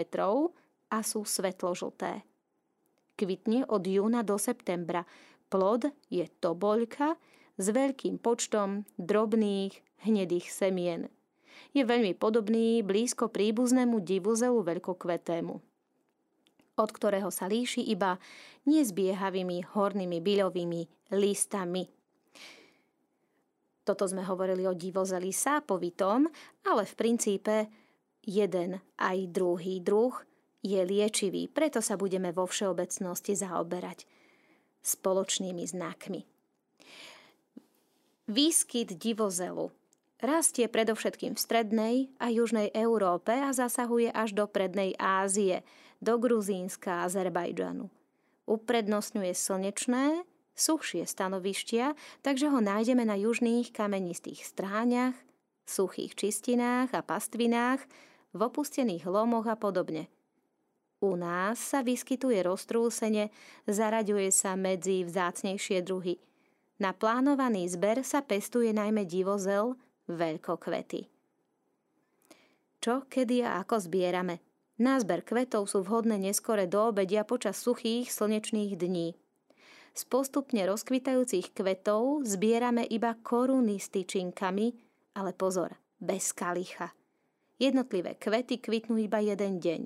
a 0.92 1.00
sú 1.00 1.24
svetložlté. 1.24 2.28
Kvitne 3.16 3.64
od 3.72 3.84
júna 3.88 4.24
do 4.28 4.36
septembra. 4.36 5.08
Plod 5.48 5.88
je 6.12 6.28
toboľka 6.44 7.16
s 7.56 7.66
veľkým 7.72 8.20
počtom 8.20 8.84
drobných 9.00 9.80
hnedých 10.04 10.48
semien. 10.52 11.08
Je 11.72 11.88
veľmi 11.88 12.18
podobný 12.20 12.84
blízko 12.84 13.32
príbuznému 13.32 14.04
divuzelu 14.04 14.60
veľkokvetému 14.60 15.73
od 16.74 16.90
ktorého 16.90 17.30
sa 17.30 17.46
líši 17.46 17.86
iba 17.94 18.18
nezbiehavými 18.66 19.76
hornými 19.78 20.18
byľovými 20.24 20.82
listami. 21.14 21.84
Toto 23.84 24.08
sme 24.08 24.24
hovorili 24.24 24.64
o 24.64 24.74
divozeli 24.74 25.36
sápovitom, 25.36 26.26
ale 26.72 26.84
v 26.88 26.94
princípe 26.96 27.56
jeden 28.24 28.80
aj 28.96 29.18
druhý 29.30 29.84
druh 29.84 30.16
je 30.64 30.80
liečivý, 30.80 31.52
preto 31.52 31.84
sa 31.84 32.00
budeme 32.00 32.32
vo 32.32 32.48
všeobecnosti 32.48 33.36
zaoberať 33.36 34.08
spoločnými 34.80 35.64
znakmi. 35.68 36.24
Výskyt 38.32 38.96
divozelu 38.96 39.68
rastie 40.24 40.72
predovšetkým 40.72 41.36
v 41.36 41.44
strednej 41.44 41.96
a 42.16 42.32
južnej 42.32 42.72
Európe 42.72 43.36
a 43.36 43.52
zasahuje 43.52 44.08
až 44.16 44.32
do 44.32 44.48
prednej 44.48 44.96
Ázie– 44.96 45.62
do 46.04 46.20
Gruzínska 46.20 47.02
a 47.02 47.04
Azerbajdžanu. 47.08 47.88
Uprednostňuje 48.44 49.32
slnečné, 49.32 50.28
suchšie 50.52 51.08
stanovištia, 51.08 51.96
takže 52.20 52.52
ho 52.52 52.60
nájdeme 52.60 53.08
na 53.08 53.16
južných 53.16 53.72
kamenistých 53.72 54.44
stráňach, 54.44 55.16
suchých 55.64 56.14
čistinách 56.20 56.92
a 56.92 57.02
pastvinách, 57.02 57.80
v 58.36 58.40
opustených 58.44 59.08
lomoch 59.08 59.48
a 59.48 59.56
podobne. 59.56 60.12
U 61.00 61.16
nás 61.16 61.60
sa 61.60 61.86
vyskytuje 61.86 62.44
roztrúsene, 62.44 63.32
zaraďuje 63.70 64.34
sa 64.34 64.60
medzi 64.60 65.08
vzácnejšie 65.08 65.84
druhy. 65.86 66.20
Na 66.82 66.92
plánovaný 66.92 67.70
zber 67.70 68.02
sa 68.04 68.26
pestuje 68.26 68.74
najmä 68.76 69.06
divozel, 69.08 69.78
veľkokvety. 70.10 71.08
Čo, 72.84 73.08
kedy 73.08 73.48
a 73.48 73.64
ako 73.64 73.88
zbierame– 73.88 74.44
Na 74.82 74.98
zber 74.98 75.22
kvetov 75.22 75.70
sú 75.70 75.86
vhodné 75.86 76.18
neskore 76.18 76.66
do 76.66 76.90
obedia 76.90 77.22
počas 77.22 77.62
suchých 77.62 78.10
slnečných 78.10 78.74
dní. 78.74 79.14
Z 79.94 80.10
postupne 80.10 80.66
rozkvitajúcich 80.66 81.54
kvetov 81.54 82.26
zbierame 82.26 82.82
iba 82.90 83.14
koruny 83.22 83.78
s 83.78 83.94
tyčinkami, 83.94 84.74
ale 85.14 85.38
pozor, 85.38 85.78
bez 86.02 86.34
kalicha. 86.34 86.90
Jednotlivé 87.62 88.18
kvety 88.18 88.58
kvitnú 88.58 88.98
iba 88.98 89.22
jeden 89.22 89.62
deň. 89.62 89.82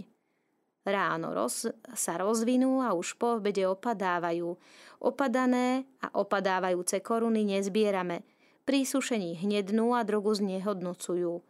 Ráno 0.87 1.35
roz, 1.35 1.67
sa 1.99 2.15
rozvinú 2.15 2.79
a 2.79 2.95
už 2.95 3.19
po 3.19 3.43
obede 3.43 3.67
opadávajú. 3.67 4.55
Opadané 5.03 5.83
a 5.99 6.15
opadávajúce 6.15 7.03
koruny 7.03 7.43
nezbierame. 7.43 8.23
Pri 8.63 8.87
sušení 8.87 9.35
hnednú 9.43 9.91
a 9.91 10.07
drogu 10.07 10.31
znehodnocujú. 10.31 11.43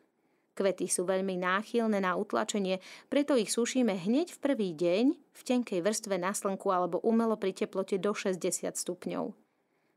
Kvety 0.58 0.90
sú 0.90 1.06
veľmi 1.06 1.38
náchylné 1.38 2.02
na 2.02 2.18
utlačenie, 2.18 2.82
preto 3.14 3.38
ich 3.38 3.54
sušíme 3.54 3.94
hneď 3.94 4.34
v 4.34 4.42
prvý 4.42 4.70
deň 4.74 5.06
v 5.14 5.42
tenkej 5.46 5.86
vrstve 5.86 6.18
na 6.18 6.34
slnku 6.34 6.74
alebo 6.74 6.98
umelo 7.06 7.38
pri 7.38 7.54
teplote 7.54 8.02
do 8.02 8.18
60 8.18 8.66
stupňov. 8.74 9.38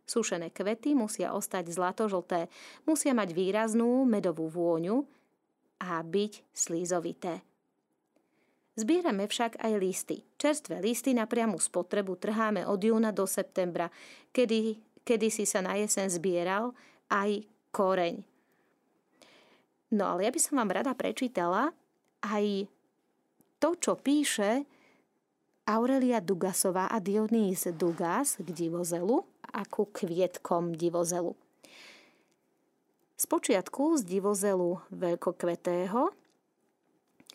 Sušené 0.04 0.52
kvety 0.52 0.92
musia 0.92 1.32
ostať 1.32 1.72
zlatožlté, 1.72 2.52
musia 2.84 3.16
mať 3.16 3.32
výraznú 3.32 4.04
medovú 4.04 4.52
vôňu 4.52 5.00
a 5.80 6.04
byť 6.04 6.32
slízovité. 6.52 7.40
Zbierame 8.76 9.24
však 9.24 9.64
aj 9.64 9.72
listy. 9.80 10.16
Čerstvé 10.36 10.84
listy 10.84 11.16
na 11.16 11.24
priamu 11.24 11.56
spotrebu 11.56 12.20
trháme 12.20 12.68
od 12.68 12.80
júna 12.84 13.16
do 13.16 13.24
septembra, 13.24 13.88
kedy, 14.28 14.76
kedy 15.08 15.32
si 15.32 15.48
sa 15.48 15.64
na 15.64 15.80
jesen 15.80 16.12
zbieral 16.12 16.76
aj 17.08 17.48
koreň. 17.72 18.29
No 19.90 20.14
ale 20.14 20.26
ja 20.26 20.30
by 20.30 20.40
som 20.40 20.59
vám 20.62 20.70
rada 20.70 20.94
prečítala 20.94 21.75
aj 22.23 22.70
to, 23.59 23.75
čo 23.76 23.99
píše 23.99 24.64
Aurelia 25.66 26.23
Dugasová 26.23 26.90
a 26.90 26.99
Dionys 27.02 27.66
Dugas 27.75 28.38
k 28.38 28.49
divozelu 28.50 29.23
a 29.50 29.62
ku 29.66 29.90
kvietkom 29.90 30.75
divozelu. 30.75 31.35
Spočiatku 33.20 34.00
z 34.00 34.02
divozelu 34.09 34.80
veľkokvetého 34.88 36.09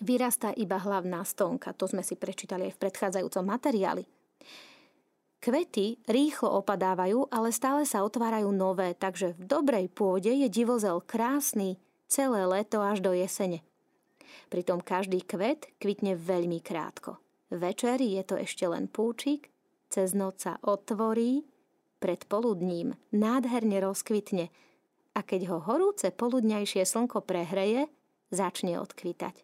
vyrastá 0.02 0.50
iba 0.58 0.82
hlavná 0.82 1.22
stonka. 1.22 1.78
To 1.78 1.86
sme 1.86 2.02
si 2.02 2.18
prečítali 2.18 2.68
aj 2.68 2.74
v 2.74 2.82
predchádzajúcom 2.82 3.46
materiáli. 3.46 4.04
Kvety 5.46 6.02
rýchlo 6.10 6.58
opadávajú, 6.66 7.30
ale 7.30 7.54
stále 7.54 7.86
sa 7.86 8.02
otvárajú 8.02 8.50
nové, 8.50 8.98
takže 8.98 9.38
v 9.38 9.46
dobrej 9.46 9.94
pôde 9.94 10.34
je 10.34 10.50
divozel 10.50 10.98
krásny, 11.06 11.78
celé 12.08 12.46
leto 12.46 12.82
až 12.82 13.02
do 13.02 13.12
jesene. 13.14 13.62
Pritom 14.50 14.82
každý 14.82 15.26
kvet 15.26 15.70
kvitne 15.82 16.14
veľmi 16.16 16.62
krátko. 16.62 17.18
Večer 17.50 18.02
je 18.02 18.22
to 18.26 18.36
ešte 18.38 18.66
len 18.66 18.90
púčik, 18.90 19.50
cez 19.90 20.18
noc 20.18 20.42
sa 20.42 20.58
otvorí, 20.66 21.46
pred 22.04 22.22
poludním 22.30 22.94
nádherne 23.10 23.82
rozkvitne 23.82 24.52
a 25.16 25.20
keď 25.24 25.42
ho 25.50 25.58
horúce 25.64 26.12
poludňajšie 26.12 26.84
slnko 26.84 27.24
prehreje, 27.24 27.88
začne 28.30 28.78
odkvitať. 28.84 29.42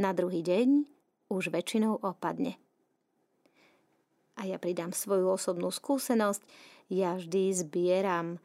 Na 0.00 0.16
druhý 0.16 0.40
deň 0.40 0.88
už 1.28 1.52
väčšinou 1.52 2.00
opadne. 2.00 2.56
A 4.36 4.44
ja 4.44 4.60
pridám 4.60 4.92
svoju 4.92 5.32
osobnú 5.32 5.72
skúsenosť, 5.72 6.42
ja 6.92 7.16
vždy 7.16 7.54
zbieram 7.56 8.36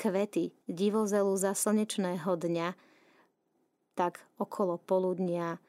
kvety 0.00 0.56
divozelu 0.64 1.28
za 1.36 1.52
slnečného 1.52 2.32
dňa, 2.32 2.72
tak 3.92 4.24
okolo 4.40 4.80
poludnia, 4.80 5.60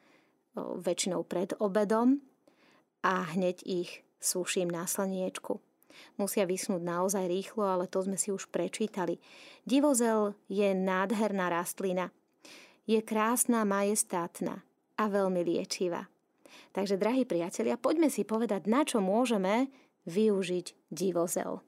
väčšinou 0.55 1.27
pred 1.27 1.51
obedom 1.59 2.23
a 3.03 3.27
hneď 3.35 3.59
ich 3.67 4.07
suším 4.23 4.71
na 4.71 4.87
slniečku. 4.87 5.59
Musia 6.15 6.47
vysnúť 6.47 6.79
naozaj 6.79 7.27
rýchlo, 7.27 7.67
ale 7.67 7.91
to 7.91 7.99
sme 8.07 8.15
si 8.15 8.31
už 8.31 8.47
prečítali. 8.47 9.19
Divozel 9.67 10.39
je 10.47 10.71
nádherná 10.71 11.51
rastlina. 11.51 12.15
Je 12.87 13.03
krásna, 13.03 13.67
majestátna 13.67 14.63
a 14.95 15.03
veľmi 15.11 15.43
liečivá. 15.43 16.07
Takže, 16.71 16.95
drahí 16.95 17.27
priatelia, 17.27 17.75
poďme 17.75 18.07
si 18.07 18.23
povedať, 18.23 18.67
na 18.67 18.87
čo 18.87 19.03
môžeme 19.03 19.67
využiť 20.07 20.91
divozel. 20.91 21.59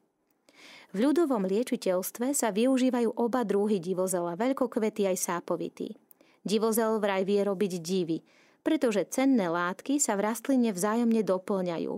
V 0.94 1.02
ľudovom 1.02 1.50
liečiteľstve 1.50 2.38
sa 2.38 2.54
využívajú 2.54 3.18
oba 3.18 3.42
druhy 3.42 3.82
divozela, 3.82 4.38
veľkokvety 4.38 5.10
aj 5.10 5.18
sápovitý. 5.18 5.98
Divozel 6.46 7.02
vraj 7.02 7.26
vie 7.26 7.42
robiť 7.42 7.82
divy, 7.82 8.22
pretože 8.62 9.10
cenné 9.10 9.50
látky 9.50 9.98
sa 9.98 10.14
v 10.14 10.30
rastline 10.30 10.70
vzájomne 10.70 11.26
doplňajú. 11.26 11.98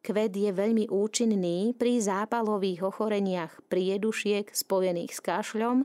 Kvet 0.00 0.32
je 0.32 0.50
veľmi 0.56 0.88
účinný 0.88 1.76
pri 1.76 2.00
zápalových 2.00 2.80
ochoreniach 2.88 3.60
priedušiek 3.68 4.56
spojených 4.56 5.12
s 5.12 5.20
kašľom 5.20 5.84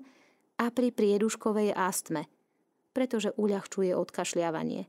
a 0.63 0.65
pri 0.71 0.95
prieduškovej 0.95 1.75
astme, 1.75 2.31
pretože 2.95 3.36
uľahčuje 3.36 3.91
odkašľavanie. 3.91 4.88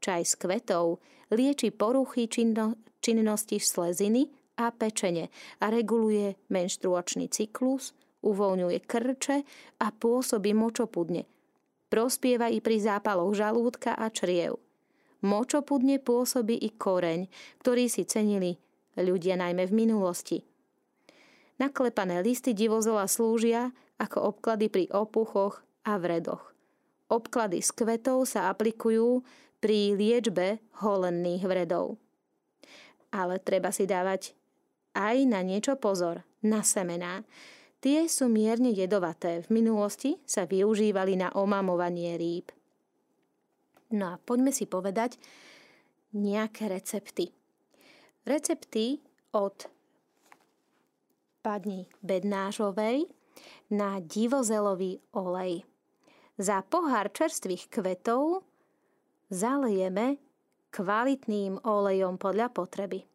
Čaj 0.00 0.22
s 0.24 0.34
kvetov 0.40 1.02
lieči 1.28 1.74
poruchy 1.74 2.24
činno, 2.24 2.78
činnosti 3.04 3.60
sleziny 3.60 4.32
a 4.58 4.74
pečene 4.74 5.30
a 5.62 5.70
reguluje 5.70 6.34
menštruačný 6.50 7.30
cyklus, 7.30 7.94
uvoľňuje 8.26 8.78
krče 8.82 9.46
a 9.78 9.86
pôsobí 9.94 10.50
močopudne. 10.52 11.24
Prospieva 11.88 12.50
i 12.50 12.58
pri 12.60 12.82
zápaloch 12.82 13.32
žalúdka 13.32 13.94
a 13.94 14.10
čriev. 14.10 14.60
Močopudne 15.24 16.02
pôsobí 16.02 16.58
i 16.58 16.74
koreň, 16.74 17.30
ktorý 17.62 17.86
si 17.88 18.04
cenili 18.04 18.58
ľudia 18.98 19.38
najmä 19.38 19.66
v 19.66 19.74
minulosti. 19.86 20.38
Naklepané 21.58 22.22
listy 22.22 22.54
divozela 22.54 23.06
slúžia 23.10 23.74
ako 23.98 24.34
obklady 24.34 24.70
pri 24.70 24.84
opuchoch 24.94 25.58
a 25.82 25.98
vredoch. 25.98 26.54
Obklady 27.10 27.64
z 27.64 27.70
kvetov 27.74 28.30
sa 28.30 28.52
aplikujú 28.52 29.26
pri 29.58 29.98
liečbe 29.98 30.62
holenných 30.78 31.42
vredov. 31.42 31.98
Ale 33.10 33.42
treba 33.42 33.74
si 33.74 33.88
dávať 33.88 34.37
aj 34.98 35.16
na 35.30 35.46
niečo 35.46 35.78
pozor, 35.78 36.26
na 36.42 36.66
semená. 36.66 37.22
Tie 37.78 38.10
sú 38.10 38.26
mierne 38.26 38.74
jedovaté. 38.74 39.46
V 39.46 39.62
minulosti 39.62 40.18
sa 40.26 40.50
využívali 40.50 41.14
na 41.14 41.30
omamovanie 41.30 42.18
rýb. 42.18 42.50
No 43.94 44.12
a 44.12 44.14
poďme 44.18 44.50
si 44.50 44.66
povedať 44.66 45.14
nejaké 46.12 46.66
recepty. 46.66 47.30
Recepty 48.26 48.98
od 49.32 49.70
pani 51.40 51.88
Bednážovej 52.04 53.08
na 53.72 54.02
divozelový 54.04 55.00
olej. 55.16 55.64
Za 56.36 56.60
pohár 56.66 57.08
čerstvých 57.08 57.72
kvetov 57.72 58.44
zalejeme 59.32 60.20
kvalitným 60.68 61.64
olejom 61.64 62.20
podľa 62.20 62.52
potreby. 62.52 63.07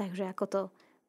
Takže 0.00 0.32
ako 0.32 0.44
to 0.48 0.60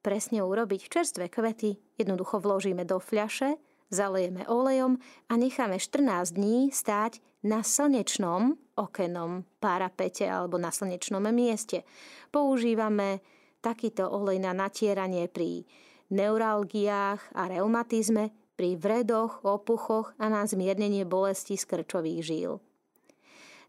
presne 0.04 0.44
urobiť? 0.44 0.92
Čerstvé 0.92 1.32
kvety 1.32 1.80
jednoducho 1.96 2.44
vložíme 2.44 2.84
do 2.84 3.00
fľaše, 3.00 3.56
zalejeme 3.88 4.44
olejom 4.52 5.00
a 5.32 5.34
necháme 5.40 5.80
14 5.80 6.36
dní 6.36 6.76
stáť 6.76 7.24
na 7.48 7.64
slnečnom 7.64 8.60
okenom 8.76 9.48
parapete 9.64 10.28
alebo 10.28 10.60
na 10.60 10.76
slnečnom 10.76 11.24
mieste. 11.32 11.88
Používame 12.36 13.24
takýto 13.64 14.12
olej 14.12 14.44
na 14.44 14.52
natieranie 14.52 15.32
pri 15.32 15.64
neuralgiách 16.12 17.32
a 17.32 17.48
reumatizme, 17.48 18.36
pri 18.60 18.76
vredoch, 18.76 19.42
opuchoch 19.48 20.14
a 20.20 20.28
na 20.28 20.44
zmiernenie 20.44 21.08
bolesti 21.08 21.56
z 21.56 21.64
krčových 21.66 22.22
žíl. 22.22 22.52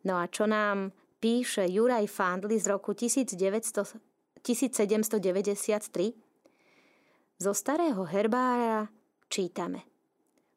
No 0.03 0.19
a 0.19 0.27
čo 0.27 0.51
nám 0.51 0.91
píše 1.23 1.65
Juraj 1.71 2.11
Fandli 2.11 2.59
z 2.59 2.67
roku 2.67 2.93
1900, 2.93 4.12
1793 4.42 7.38
zo 7.38 7.55
starého 7.55 8.02
herbára 8.07 8.90
čítame. 9.31 9.92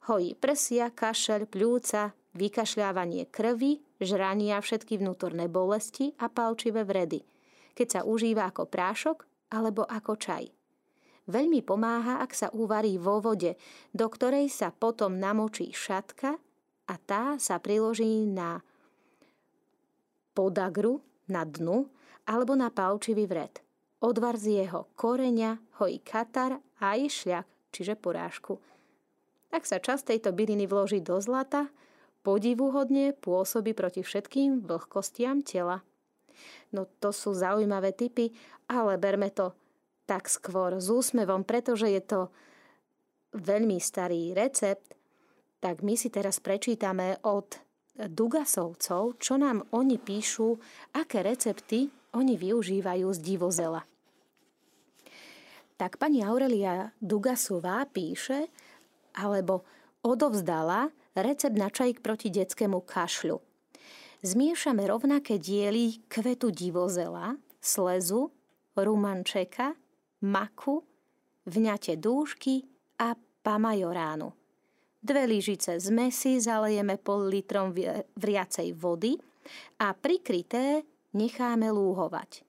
Hojí 0.05 0.37
prsia, 0.37 0.93
kašel, 0.93 1.49
pľúca, 1.49 2.13
vykašľávanie 2.37 3.25
krvi, 3.33 3.81
žrania, 3.97 4.61
všetky 4.61 5.01
vnútorné 5.01 5.49
bolesti 5.49 6.13
a 6.21 6.29
palčivé 6.29 6.85
vredy, 6.85 7.25
keď 7.73 7.87
sa 7.89 8.01
užíva 8.05 8.45
ako 8.51 8.69
prášok 8.69 9.25
alebo 9.49 9.81
ako 9.81 10.13
čaj. 10.13 10.45
Veľmi 11.25 11.65
pomáha, 11.65 12.21
ak 12.21 12.37
sa 12.37 12.53
uvarí 12.53 13.01
vo 13.01 13.17
vode, 13.17 13.57
do 13.89 14.05
ktorej 14.05 14.53
sa 14.53 14.69
potom 14.69 15.17
namočí 15.17 15.73
šatka 15.73 16.37
a 16.85 16.93
tá 17.01 17.41
sa 17.41 17.57
priloží 17.57 18.29
na 18.29 18.61
podagru, 20.37 21.01
na 21.25 21.41
dnu 21.41 21.89
alebo 22.29 22.53
na 22.53 22.69
palčivý 22.69 23.25
vred. 23.25 23.64
Odvar 24.03 24.35
z 24.35 24.65
jeho 24.65 24.91
koreňa 24.99 25.79
hojí 25.79 26.03
katar 26.03 26.59
a 26.79 26.95
aj 26.95 27.23
šľak, 27.23 27.47
čiže 27.71 27.93
porážku. 27.95 28.59
Ak 29.51 29.63
sa 29.63 29.79
časť 29.79 30.11
tejto 30.11 30.35
byliny 30.35 30.67
vloží 30.67 30.99
do 30.99 31.15
zlata, 31.23 31.71
Podivuhodne 32.25 33.13
pôsobí 33.13 33.77
proti 33.77 34.01
všetkým 34.01 34.65
vlhkostiam 34.65 35.45
tela. 35.45 35.85
No 36.73 36.89
to 36.97 37.13
sú 37.13 37.37
zaujímavé 37.37 37.93
typy, 37.93 38.33
ale 38.65 38.97
berme 38.97 39.29
to 39.29 39.53
tak 40.09 40.25
skôr 40.25 40.81
s 40.81 40.89
úsmevom, 40.89 41.45
pretože 41.45 41.85
je 41.85 42.01
to 42.01 42.33
veľmi 43.37 43.77
starý 43.77 44.33
recept, 44.33 44.97
tak 45.61 45.85
my 45.85 45.93
si 45.93 46.09
teraz 46.09 46.41
prečítame 46.41 47.21
od 47.29 47.61
Dugasovcov, 47.93 49.21
čo 49.21 49.37
nám 49.37 49.61
oni 49.77 50.01
píšu, 50.01 50.57
aké 50.97 51.21
recepty 51.21 51.93
oni 52.15 52.39
využívajú 52.39 53.07
z 53.11 53.19
divozela. 53.19 53.83
Tak 55.75 55.99
pani 55.99 56.23
Aurelia 56.23 56.95
Dugasová 57.03 57.83
píše, 57.91 58.47
alebo 59.19 59.67
odovzdala 60.07 60.87
recept 61.19 61.59
na 61.59 61.67
čajík 61.67 61.99
proti 61.99 62.31
detskému 62.31 62.79
kašľu. 62.87 63.43
Zmiešame 64.23 64.87
rovnaké 64.87 65.35
diely 65.35 65.99
kvetu 66.07 66.49
divozela, 66.49 67.35
slezu, 67.59 68.31
rumančeka, 68.79 69.75
maku, 70.23 70.81
vňate 71.45 71.99
dúšky 71.99 72.63
a 72.97 73.13
pamajoránu. 73.43 74.31
Dve 75.05 75.23
lyžice 75.29 75.77
zmesi 75.77 76.41
zalejeme 76.41 76.97
pol 76.97 77.29
litrom 77.29 77.69
vriacej 78.17 78.73
vody 78.73 79.13
a 79.77 79.93
prikryté 79.93 80.81
necháme 81.15 81.71
lúhovať. 81.71 82.43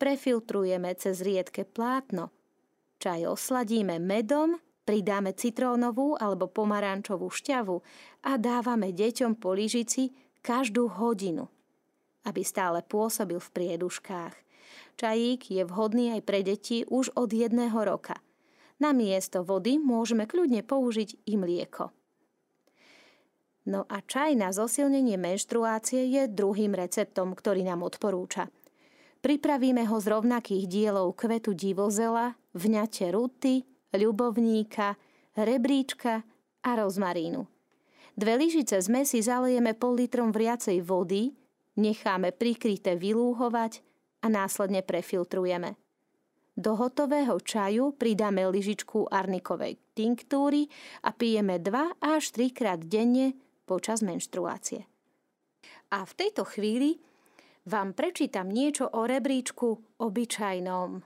Prefiltrujeme 0.00 0.96
cez 0.96 1.20
riedke 1.20 1.68
plátno. 1.68 2.32
Čaj 2.96 3.28
osladíme 3.28 4.00
medom, 4.00 4.56
pridáme 4.88 5.36
citrónovú 5.36 6.16
alebo 6.16 6.48
pomarančovú 6.48 7.28
šťavu 7.28 7.76
a 8.24 8.40
dávame 8.40 8.96
deťom 8.96 9.36
po 9.36 9.52
lyžici 9.52 10.16
každú 10.40 10.88
hodinu, 10.96 11.46
aby 12.24 12.40
stále 12.40 12.80
pôsobil 12.80 13.36
v 13.36 13.52
prieduškách. 13.52 14.34
Čajík 14.96 15.52
je 15.52 15.62
vhodný 15.68 16.16
aj 16.16 16.22
pre 16.24 16.40
deti 16.40 16.88
už 16.88 17.12
od 17.12 17.30
jedného 17.36 17.76
roka– 17.76 18.16
na 18.76 18.92
miesto 18.92 19.40
vody 19.40 19.80
môžeme 19.80 20.28
kľudne 20.28 20.60
použiť 20.60 21.24
i 21.24 21.34
mlieko. 21.40 21.88
No 23.66 23.82
a 23.90 23.98
čaj 23.98 24.38
na 24.38 24.54
zosilnenie 24.54 25.18
menštruácie 25.18 26.06
je 26.06 26.22
druhým 26.30 26.78
receptom, 26.78 27.34
ktorý 27.34 27.66
nám 27.66 27.82
odporúča. 27.82 28.46
Pripravíme 29.26 29.82
ho 29.90 29.98
z 29.98 30.06
rovnakých 30.06 30.70
dielov 30.70 31.18
kvetu 31.18 31.50
divozela, 31.50 32.38
vňate 32.54 33.10
ruty, 33.10 33.66
ľubovníka, 33.90 34.94
rebríčka 35.34 36.22
a 36.62 36.70
rozmarínu. 36.78 37.42
Dve 38.14 38.34
lyžice 38.38 38.78
zmesi 38.78 39.18
zalejeme 39.18 39.74
pol 39.74 39.98
litrom 39.98 40.30
vriacej 40.30 40.78
vody, 40.86 41.34
necháme 41.74 42.30
prikryté 42.30 42.94
vylúhovať 42.94 43.82
a 44.22 44.30
následne 44.30 44.86
prefiltrujeme. 44.86 45.74
Do 46.56 46.72
hotového 46.72 47.36
čaju 47.42 47.92
pridáme 47.98 48.48
lyžičku 48.48 49.12
arnikovej 49.12 49.76
tinktúry 49.92 50.72
a 51.04 51.12
pijeme 51.12 51.60
2 51.60 52.00
až 52.00 52.32
3 52.32 52.56
krát 52.56 52.80
denne 52.80 53.36
počas 53.66 54.00
menštruácie. 54.00 54.86
A 55.90 56.06
v 56.06 56.12
tejto 56.14 56.46
chvíli 56.46 57.02
vám 57.66 57.92
prečítam 57.92 58.46
niečo 58.46 58.86
o 58.86 59.02
rebríčku 59.04 59.98
obyčajnom. 59.98 61.02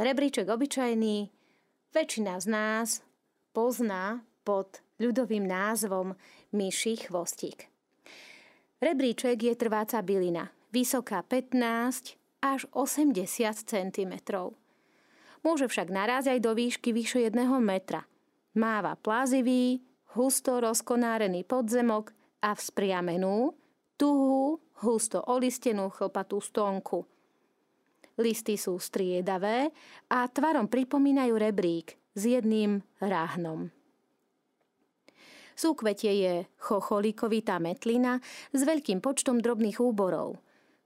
Rebríček 0.00 0.48
obyčajný 0.48 1.28
väčšina 1.92 2.40
z 2.40 2.46
nás 2.48 2.88
pozná 3.52 4.24
pod 4.42 4.80
ľudovým 4.96 5.44
názvom 5.44 6.16
myší 6.56 7.06
chvostík. 7.06 7.68
Rebríček 8.82 9.38
je 9.38 9.54
trváca 9.54 10.02
bylina, 10.02 10.50
vysoká 10.74 11.22
15 11.22 12.18
až 12.42 12.66
80 12.74 13.22
cm. 13.62 14.14
Môže 15.42 15.66
však 15.70 15.88
narázť 15.92 16.34
aj 16.34 16.40
do 16.42 16.52
výšky 16.56 16.90
vyše 16.90 17.22
jedného 17.28 17.62
metra. 17.62 18.08
Máva 18.58 18.98
plázivý, 18.98 19.78
husto 20.14 20.60
rozkonárený 20.60 21.44
podzemok 21.48 22.12
a 22.44 22.52
vzpriamenú, 22.52 23.54
tuhú, 23.96 24.60
husto 24.82 25.22
olistenú 25.30 25.88
chlpatú 25.88 26.42
stonku. 26.42 27.06
Listy 28.20 28.60
sú 28.60 28.76
striedavé 28.76 29.72
a 30.12 30.28
tvarom 30.28 30.68
pripomínajú 30.68 31.34
rebrík 31.38 31.96
s 32.12 32.22
jedným 32.28 32.84
ráhnom. 33.00 33.72
Súkvetie 35.56 36.12
je 36.16 36.34
chocholíkovitá 36.60 37.56
metlina 37.60 38.20
s 38.52 38.60
veľkým 38.64 39.00
počtom 39.00 39.40
drobných 39.40 39.80
úborov. 39.80 40.40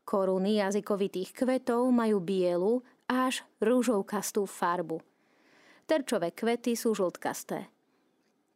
Koruny 0.07 0.63
jazykovitých 0.63 1.35
kvetov 1.35 1.91
majú 1.91 2.23
bielu 2.23 2.79
až 3.11 3.43
rúžovkastú 3.59 4.47
farbu. 4.47 5.03
Terčové 5.87 6.35
kvety 6.35 6.79
sú 6.79 6.95
žltkasté. 6.95 7.71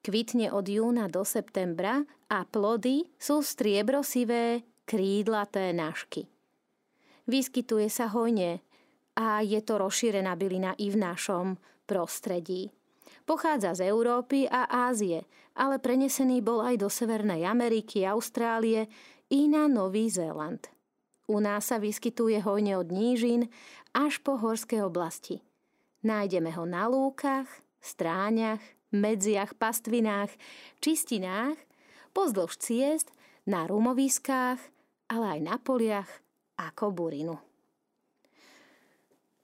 Kvitne 0.01 0.49
od 0.49 0.65
júna 0.65 1.13
do 1.13 1.29
septembra 1.29 2.01
a 2.33 2.49
plody 2.49 3.05
sú 3.21 3.45
striebrosivé, 3.45 4.65
krídlaté 4.89 5.77
nášky. 5.77 6.25
Vyskytuje 7.29 7.93
sa 7.93 8.09
hojne 8.09 8.65
a 9.15 9.45
je 9.45 9.61
to 9.61 9.77
rozšírená 9.77 10.35
bylina 10.41 10.73
i 10.81 10.89
v 10.89 10.97
našom 10.99 11.61
prostredí. 11.85 12.73
Pochádza 13.29 13.77
z 13.77 13.93
Európy 13.93 14.49
a 14.49 14.67
Ázie, 14.89 15.29
ale 15.55 15.77
prenesený 15.77 16.41
bol 16.41 16.65
aj 16.65 16.81
do 16.81 16.89
Severnej 16.89 17.45
Ameriky, 17.45 18.03
Austrálie 18.09 18.89
i 19.29 19.47
na 19.47 19.69
Nový 19.69 20.09
Zéland. 20.09 20.67
U 21.31 21.39
nás 21.39 21.71
sa 21.71 21.79
vyskytuje 21.79 22.43
hojne 22.43 22.75
od 22.75 22.91
nížin 22.91 23.47
až 23.95 24.19
po 24.25 24.41
horské 24.41 24.83
oblasti. 24.83 25.45
Nájdeme 26.03 26.51
ho 26.57 26.65
na 26.67 26.89
lúkach, 26.91 27.47
stráňach, 27.79 28.65
medziach, 28.95 29.55
pastvinách, 29.57 30.31
čistinách, 30.83 31.59
pozdĺž 32.15 32.53
ciest, 32.59 33.09
na 33.49 33.67
rumoviskách, 33.67 34.61
ale 35.11 35.25
aj 35.37 35.41
na 35.41 35.57
poliach 35.59 36.11
ako 36.61 36.93
burinu. 36.93 37.37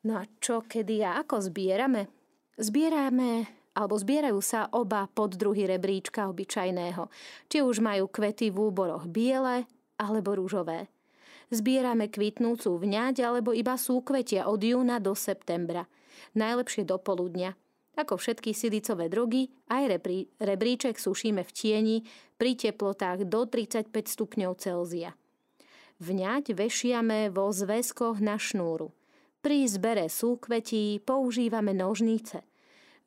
No 0.06 0.22
a 0.22 0.24
čo, 0.38 0.62
kedy 0.62 1.02
a 1.02 1.18
ako 1.26 1.50
zbierame? 1.50 2.06
Zbierame 2.54 3.50
alebo 3.76 3.98
zbierajú 3.98 4.40
sa 4.40 4.72
oba 4.72 5.04
poddruhy 5.10 5.68
rebríčka 5.68 6.30
obyčajného, 6.32 7.12
či 7.50 7.60
už 7.60 7.84
majú 7.84 8.08
kvety 8.08 8.48
v 8.48 8.72
úboroch 8.72 9.04
biele 9.04 9.68
alebo 10.00 10.32
rúžové. 10.32 10.88
Zbierame 11.52 12.08
kvitnúcu 12.08 12.80
vňať 12.80 13.22
alebo 13.22 13.52
iba 13.52 13.76
súkvetia 13.76 14.48
od 14.48 14.64
júna 14.64 15.02
do 15.02 15.12
septembra. 15.12 15.84
Najlepšie 16.32 16.88
do 16.88 16.96
poludnia. 16.96 17.52
Ako 17.96 18.20
všetky 18.20 18.52
silicové 18.52 19.08
drogy, 19.08 19.48
aj 19.72 19.82
rebrí, 19.88 20.28
rebríček 20.36 21.00
sušíme 21.00 21.40
v 21.40 21.50
tieni 21.56 21.96
pri 22.36 22.52
teplotách 22.52 23.24
do 23.24 23.48
35 23.48 23.88
stupňov 23.88 24.52
Celzia. 24.60 25.16
Vňať 25.96 26.52
vešiame 26.52 27.32
vo 27.32 27.48
zväzkoch 27.48 28.20
na 28.20 28.36
šnúru. 28.36 28.92
Pri 29.40 29.64
zbere 29.64 30.12
súkvetí 30.12 31.00
používame 31.00 31.72
nožnice. 31.72 32.44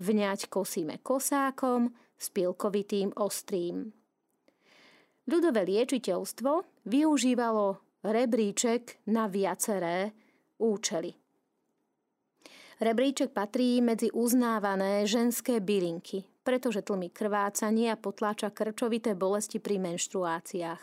Vňať 0.01 0.49
kosíme 0.49 0.97
kosákom 1.05 1.93
s 2.17 2.25
pilkovitým 2.33 3.13
ostrým. 3.13 3.93
Ľudové 5.29 5.69
liečiteľstvo 5.69 6.81
využívalo 6.89 7.77
rebríček 8.01 9.05
na 9.11 9.29
viaceré 9.29 10.15
účely. 10.57 11.18
Rebríček 12.79 13.35
patrí 13.35 13.83
medzi 13.83 14.07
uznávané 14.15 15.03
ženské 15.03 15.59
bylinky, 15.59 16.23
pretože 16.47 16.79
tlmi 16.79 17.11
krvácanie 17.11 17.91
a 17.91 17.99
potláča 17.99 18.55
krčovité 18.55 19.19
bolesti 19.19 19.59
pri 19.59 19.83
menštruáciách. 19.83 20.79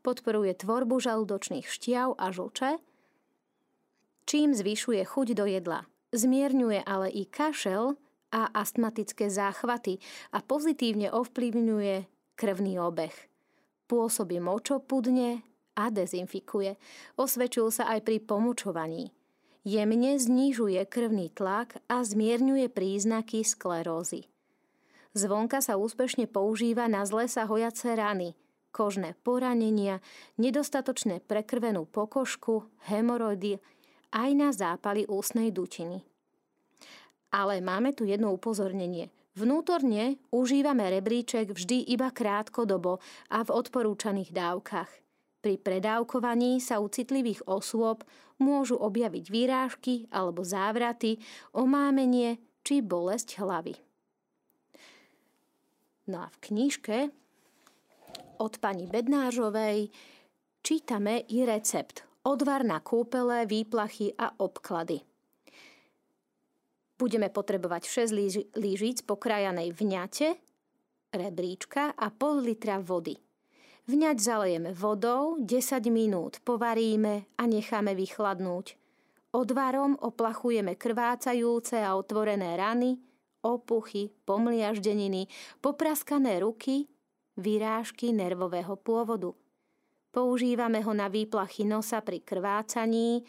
Podporuje 0.00 0.56
tvorbu 0.56 0.96
žalúdočných 0.96 1.68
šťav 1.68 2.16
a 2.16 2.32
žlče, 2.32 2.80
čím 4.24 4.56
zvyšuje 4.56 5.04
chuť 5.04 5.28
do 5.36 5.44
jedla. 5.44 5.84
Zmierňuje 6.16 6.88
ale 6.88 7.12
i 7.12 7.28
kašel 7.28 8.00
a 8.32 8.48
astmatické 8.56 9.28
záchvaty 9.28 10.00
a 10.32 10.40
pozitívne 10.40 11.12
ovplyvňuje 11.12 12.08
krvný 12.40 12.80
obeh. 12.80 13.12
Pôsobí 13.92 14.40
močopudne, 14.40 15.44
a 15.80 15.88
dezinfikuje. 15.88 16.76
Osvedčil 17.16 17.72
sa 17.72 17.88
aj 17.88 18.04
pri 18.04 18.20
pomučovaní. 18.20 19.08
Jemne 19.60 20.16
znižuje 20.16 20.80
krvný 20.88 21.28
tlak 21.36 21.84
a 21.84 22.00
zmierňuje 22.00 22.72
príznaky 22.72 23.44
sklerózy. 23.44 24.24
Zvonka 25.12 25.60
sa 25.60 25.76
úspešne 25.76 26.24
používa 26.24 26.88
na 26.88 27.04
zle 27.04 27.28
sa 27.28 27.44
hojace 27.44 27.92
rany, 27.92 28.32
kožné 28.72 29.18
poranenia, 29.20 30.00
nedostatočné 30.40 31.20
prekrvenú 31.20 31.84
pokožku, 31.84 32.64
hemoroidy, 32.88 33.60
aj 34.14 34.30
na 34.32 34.48
zápaly 34.54 35.04
ústnej 35.10 35.52
dutiny. 35.52 36.00
Ale 37.28 37.60
máme 37.60 37.92
tu 37.92 38.08
jedno 38.08 38.32
upozornenie. 38.32 39.12
Vnútorne 39.36 40.18
užívame 40.34 40.88
rebríček 40.88 41.54
vždy 41.54 41.92
iba 41.94 42.10
krátkodobo 42.10 42.98
a 43.28 43.44
v 43.44 43.50
odporúčaných 43.54 44.34
dávkach. 44.34 44.90
Pri 45.40 45.56
predávkovaní 45.56 46.60
sa 46.60 46.84
u 46.84 46.92
citlivých 46.92 47.48
osôb 47.48 48.04
môžu 48.36 48.76
objaviť 48.76 49.24
výrážky 49.32 49.94
alebo 50.12 50.44
závraty, 50.44 51.16
omámenie 51.56 52.36
či 52.60 52.84
bolesť 52.84 53.40
hlavy. 53.40 53.74
No 56.12 56.24
a 56.24 56.28
v 56.28 56.36
knižke 56.44 56.98
od 58.40 58.52
pani 58.60 58.84
Bednážovej 58.84 59.88
čítame 60.60 61.24
i 61.28 61.44
recept 61.44 62.04
odvar 62.24 62.64
na 62.64 62.80
kúpele, 62.84 63.48
výplachy 63.48 64.12
a 64.16 64.32
obklady. 64.36 65.00
Budeme 67.00 67.32
potrebovať 67.32 68.12
6 68.12 68.60
lížic 68.60 69.08
pokrajanej 69.08 69.72
vňate, 69.72 70.28
rebríčka 71.16 71.96
a 71.96 72.12
pol 72.12 72.44
litra 72.44 72.76
vody. 72.76 73.29
Vňať 73.88 74.16
zalejeme 74.20 74.70
vodou, 74.76 75.40
10 75.40 75.48
minút 75.88 76.44
povaríme 76.44 77.28
a 77.38 77.42
necháme 77.48 77.96
vychladnúť. 77.96 78.76
Odvarom 79.30 79.94
oplachujeme 80.02 80.74
krvácajúce 80.74 81.78
a 81.78 81.94
otvorené 81.94 82.58
rany, 82.58 82.98
opuchy, 83.46 84.10
pomliaždeniny, 84.26 85.30
popraskané 85.62 86.42
ruky, 86.42 86.90
vyrážky 87.38 88.10
nervového 88.10 88.74
pôvodu. 88.76 89.32
Používame 90.10 90.82
ho 90.82 90.90
na 90.90 91.06
výplachy 91.06 91.62
nosa 91.62 92.02
pri 92.02 92.20
krvácaní, 92.20 93.22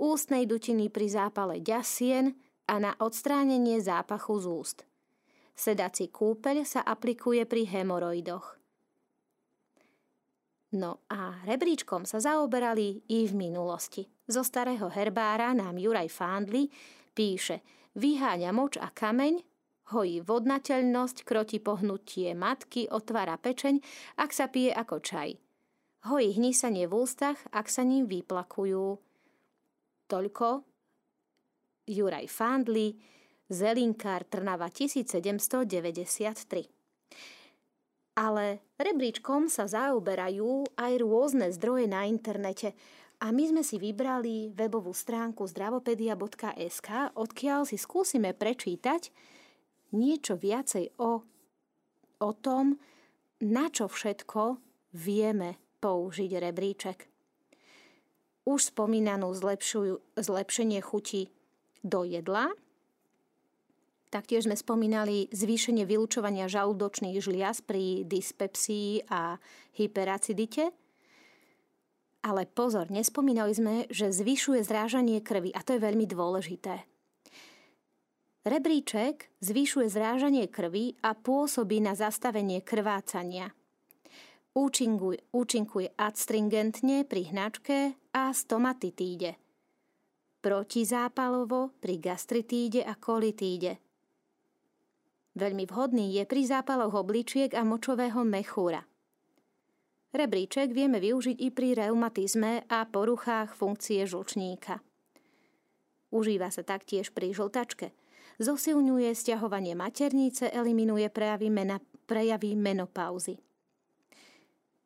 ústnej 0.00 0.48
dutiny 0.48 0.88
pri 0.88 1.06
zápale 1.12 1.60
ďasien 1.60 2.32
a 2.64 2.80
na 2.80 2.96
odstránenie 2.96 3.76
zápachu 3.84 4.40
z 4.40 4.46
úst. 4.48 4.78
Sedací 5.52 6.08
kúpeľ 6.08 6.64
sa 6.64 6.80
aplikuje 6.80 7.44
pri 7.44 7.68
hemoroidoch. 7.68 8.61
No 10.72 11.04
a 11.12 11.36
rebríčkom 11.44 12.08
sa 12.08 12.16
zaoberali 12.16 13.04
i 13.12 13.28
v 13.28 13.34
minulosti. 13.36 14.08
Zo 14.24 14.40
starého 14.40 14.88
herbára 14.88 15.52
nám 15.52 15.76
Juraj 15.76 16.08
Fándli 16.08 16.72
píše 17.12 17.60
Vyháňa 17.92 18.56
moč 18.56 18.80
a 18.80 18.88
kameň, 18.88 19.44
hojí 19.92 20.24
vodnateľnosť, 20.24 21.28
kroti 21.28 21.60
pohnutie 21.60 22.32
matky, 22.32 22.88
otvára 22.88 23.36
pečeň, 23.36 23.84
ak 24.16 24.32
sa 24.32 24.48
pije 24.48 24.72
ako 24.72 25.04
čaj. 25.04 25.36
Hojí 26.08 26.32
hnísanie 26.32 26.88
v 26.88 27.04
ústach, 27.04 27.36
ak 27.52 27.68
sa 27.68 27.84
ním 27.84 28.08
vyplakujú. 28.08 28.96
Toľko 30.08 30.64
Juraj 31.84 32.26
Fandli, 32.32 32.96
Zelinkár 33.52 34.24
Trnava 34.24 34.72
1793. 34.72 36.64
Ale 38.12 38.60
rebríčkom 38.76 39.48
sa 39.48 39.64
zaoberajú 39.64 40.68
aj 40.76 40.92
rôzne 41.00 41.48
zdroje 41.48 41.88
na 41.88 42.04
internete 42.04 42.76
a 43.22 43.30
my 43.30 43.54
sme 43.54 43.62
si 43.62 43.78
vybrali 43.78 44.50
webovú 44.50 44.90
stránku 44.90 45.46
zdravopedia.sk, 45.46 47.14
odkiaľ 47.14 47.64
si 47.64 47.78
skúsime 47.78 48.34
prečítať 48.34 49.14
niečo 49.94 50.34
viacej 50.34 50.98
o, 50.98 51.22
o 52.18 52.30
tom, 52.42 52.82
na 53.46 53.70
čo 53.70 53.86
všetko 53.86 54.58
vieme 54.98 55.56
použiť 55.78 56.30
rebríček. 56.36 56.98
Už 58.42 58.74
spomínanú 58.74 59.30
zlepšenie 60.18 60.80
chuti 60.82 61.30
do 61.86 62.02
jedla. 62.02 62.50
Taktiež 64.12 64.44
sme 64.44 64.52
spomínali 64.52 65.32
zvýšenie 65.32 65.88
vylúčovania 65.88 66.44
žalúdočných 66.44 67.16
žliaz 67.16 67.64
pri 67.64 68.04
dyspepsii 68.04 69.08
a 69.08 69.40
hyperacidite. 69.80 70.68
Ale 72.20 72.44
pozor, 72.44 72.92
nespomínali 72.92 73.56
sme, 73.56 73.74
že 73.88 74.12
zvyšuje 74.12 74.60
zrážanie 74.68 75.24
krvi 75.24 75.48
a 75.56 75.64
to 75.64 75.74
je 75.74 75.80
veľmi 75.80 76.04
dôležité. 76.04 76.84
Rebríček 78.44 79.32
zvyšuje 79.40 79.88
zrážanie 79.88 80.44
krvi 80.44 80.92
a 81.00 81.16
pôsobí 81.16 81.80
na 81.80 81.96
zastavenie 81.96 82.60
krvácania. 82.60 83.48
Účinkuje, 84.52 85.32
účinkuje 85.32 85.88
adstringentne 85.96 87.08
pri 87.08 87.32
hnačke 87.32 87.96
a 88.12 88.28
stomatitíde 88.36 89.40
protizápalovo 90.42 91.70
pri 91.78 92.02
gastritíde 92.02 92.82
a 92.82 92.98
kolitíde. 92.98 93.91
Veľmi 95.32 95.64
vhodný 95.64 96.12
je 96.12 96.24
pri 96.28 96.44
zápaloch 96.44 96.92
obličiek 96.92 97.52
a 97.56 97.64
močového 97.64 98.20
mechúra. 98.20 98.84
Rebríček 100.12 100.76
vieme 100.76 101.00
využiť 101.00 101.40
i 101.40 101.48
pri 101.48 101.72
reumatizme 101.72 102.68
a 102.68 102.84
poruchách 102.84 103.56
funkcie 103.56 104.04
žlčníka. 104.04 104.84
Užíva 106.12 106.52
sa 106.52 106.60
taktiež 106.60 107.16
pri 107.16 107.32
žltačke. 107.32 107.96
Zosilňuje 108.36 109.08
stiahovanie 109.16 109.72
maternice, 109.72 110.52
eliminuje 110.52 111.08
prejavy, 111.08 111.48
mena, 111.48 111.80
prejavy 112.04 112.52
menopauzy. 112.52 113.40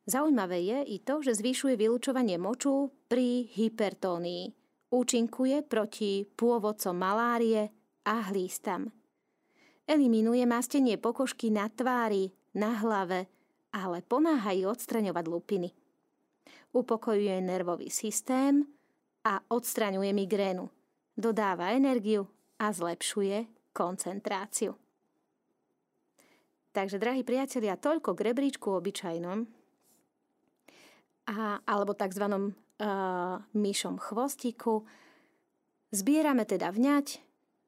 Zaujímavé 0.07 0.63
je 0.63 0.79
i 0.95 0.97
to, 1.03 1.19
že 1.19 1.35
zvyšuje 1.35 1.75
vylúčovanie 1.75 2.39
moču 2.39 2.95
pri 3.11 3.51
hypertónii– 3.51 4.45
Účinkuje 4.87 5.67
proti 5.67 6.23
pôvodcom 6.23 6.95
malárie 6.95 7.67
a 8.07 8.31
hlístam. 8.31 8.87
Eliminuje 9.87 10.43
mastenie 10.43 10.99
pokožky 10.99 11.47
na 11.47 11.71
tvári, 11.71 12.35
na 12.51 12.75
hlave, 12.83 13.31
ale 13.71 14.03
pomáha 14.03 14.51
i 14.51 14.67
odstraňovať 14.67 15.25
lupiny. 15.31 15.71
Upokojuje 16.75 17.39
nervový 17.39 17.87
systém 17.87 18.67
a 19.23 19.39
odstraňuje 19.47 20.11
migrénu. 20.11 20.67
Dodáva 21.15 21.71
energiu 21.71 22.27
a 22.59 22.75
zlepšuje 22.75 23.47
koncentráciu. 23.71 24.75
Takže, 26.75 26.99
drahí 26.99 27.23
priatelia, 27.23 27.79
toľko 27.79 28.11
k 28.11 28.19
rebríčku 28.27 28.67
obyčajnom 28.69 29.47
a, 31.31 31.63
alebo 31.63 31.95
tzv 31.95 32.25
uh, 32.27 32.43
myšom 33.55 33.95
chvostiku. 33.97 34.85
Zbierame 35.95 36.43
teda 36.43 36.69
vňať, 36.75 37.26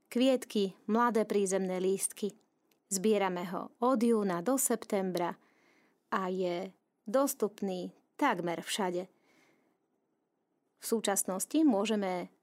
kvietky, 0.10 0.74
mladé 0.90 1.24
prízemné 1.24 1.78
lístky. 1.78 2.34
Zbierame 2.90 3.46
ho 3.54 3.70
od 3.80 4.02
júna 4.02 4.42
do 4.42 4.58
septembra 4.58 5.38
a 6.10 6.28
je 6.34 6.74
dostupný 7.06 7.94
takmer 8.18 8.66
všade. 8.66 9.06
V 10.80 10.86
súčasnosti 10.86 11.62
môžeme 11.62 12.34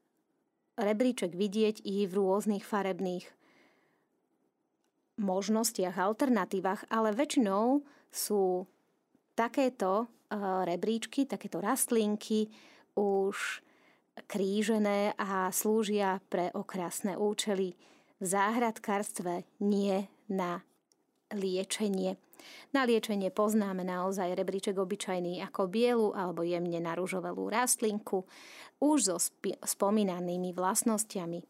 rebríček 0.79 1.35
vidieť 1.35 1.83
i 1.83 2.07
v 2.07 2.13
rôznych 2.15 2.63
farebných 2.63 3.27
možnostiach, 5.17 5.97
alternatívach, 5.97 6.85
ale 6.87 7.11
väčšinou 7.11 7.81
sú 8.13 8.69
takéto 9.33 10.07
rebríčky, 10.63 11.25
takéto 11.25 11.57
rastlinky 11.59 12.47
už 12.93 13.65
krížené 14.25 15.13
a 15.19 15.53
slúžia 15.53 16.17
pre 16.31 16.49
okrasné 16.57 17.13
účely. 17.13 17.77
V 18.17 18.25
záhradkárstve 18.25 19.45
nie 19.61 20.09
na 20.25 20.65
liečenie. 21.29 22.17
Na 22.71 22.87
liečenie 22.87 23.29
poznáme 23.29 23.85
naozaj 23.85 24.33
rebríček 24.33 24.77
obyčajný 24.79 25.43
ako 25.45 25.69
bielu 25.69 26.09
alebo 26.15 26.41
jemne 26.41 26.79
naružovelú 26.81 27.51
rastlinku 27.51 28.25
už 28.81 28.97
so 29.13 29.17
spi- 29.19 29.59
spomínanými 29.59 30.55
vlastnosťami. 30.55 31.43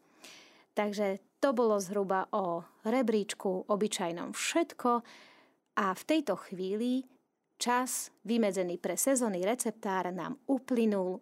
Takže 0.74 1.22
to 1.38 1.54
bolo 1.54 1.78
zhruba 1.78 2.26
o 2.34 2.66
rebríčku 2.82 3.70
obyčajnom 3.70 4.34
všetko 4.34 4.90
a 5.78 5.86
v 5.94 6.02
tejto 6.02 6.34
chvíli 6.36 7.06
Čas 7.58 8.14
vymedzený 8.22 8.78
pre 8.78 8.94
sezónny 8.94 9.42
receptár 9.42 10.14
nám 10.14 10.38
uplynul. 10.46 11.18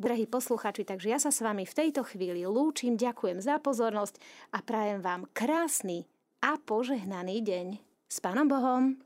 Drahí 0.00 0.24
posluchači, 0.24 0.88
takže 0.88 1.12
ja 1.12 1.18
sa 1.20 1.28
s 1.28 1.44
vami 1.44 1.68
v 1.68 1.76
tejto 1.76 2.06
chvíli 2.06 2.48
lúčim, 2.48 2.96
ďakujem 2.96 3.42
za 3.42 3.60
pozornosť 3.60 4.16
a 4.56 4.64
prajem 4.64 5.04
vám 5.04 5.28
krásny 5.36 6.08
a 6.40 6.56
požehnaný 6.56 7.44
deň. 7.44 7.66
S 8.08 8.16
Pánom 8.22 8.48
Bohom! 8.48 9.02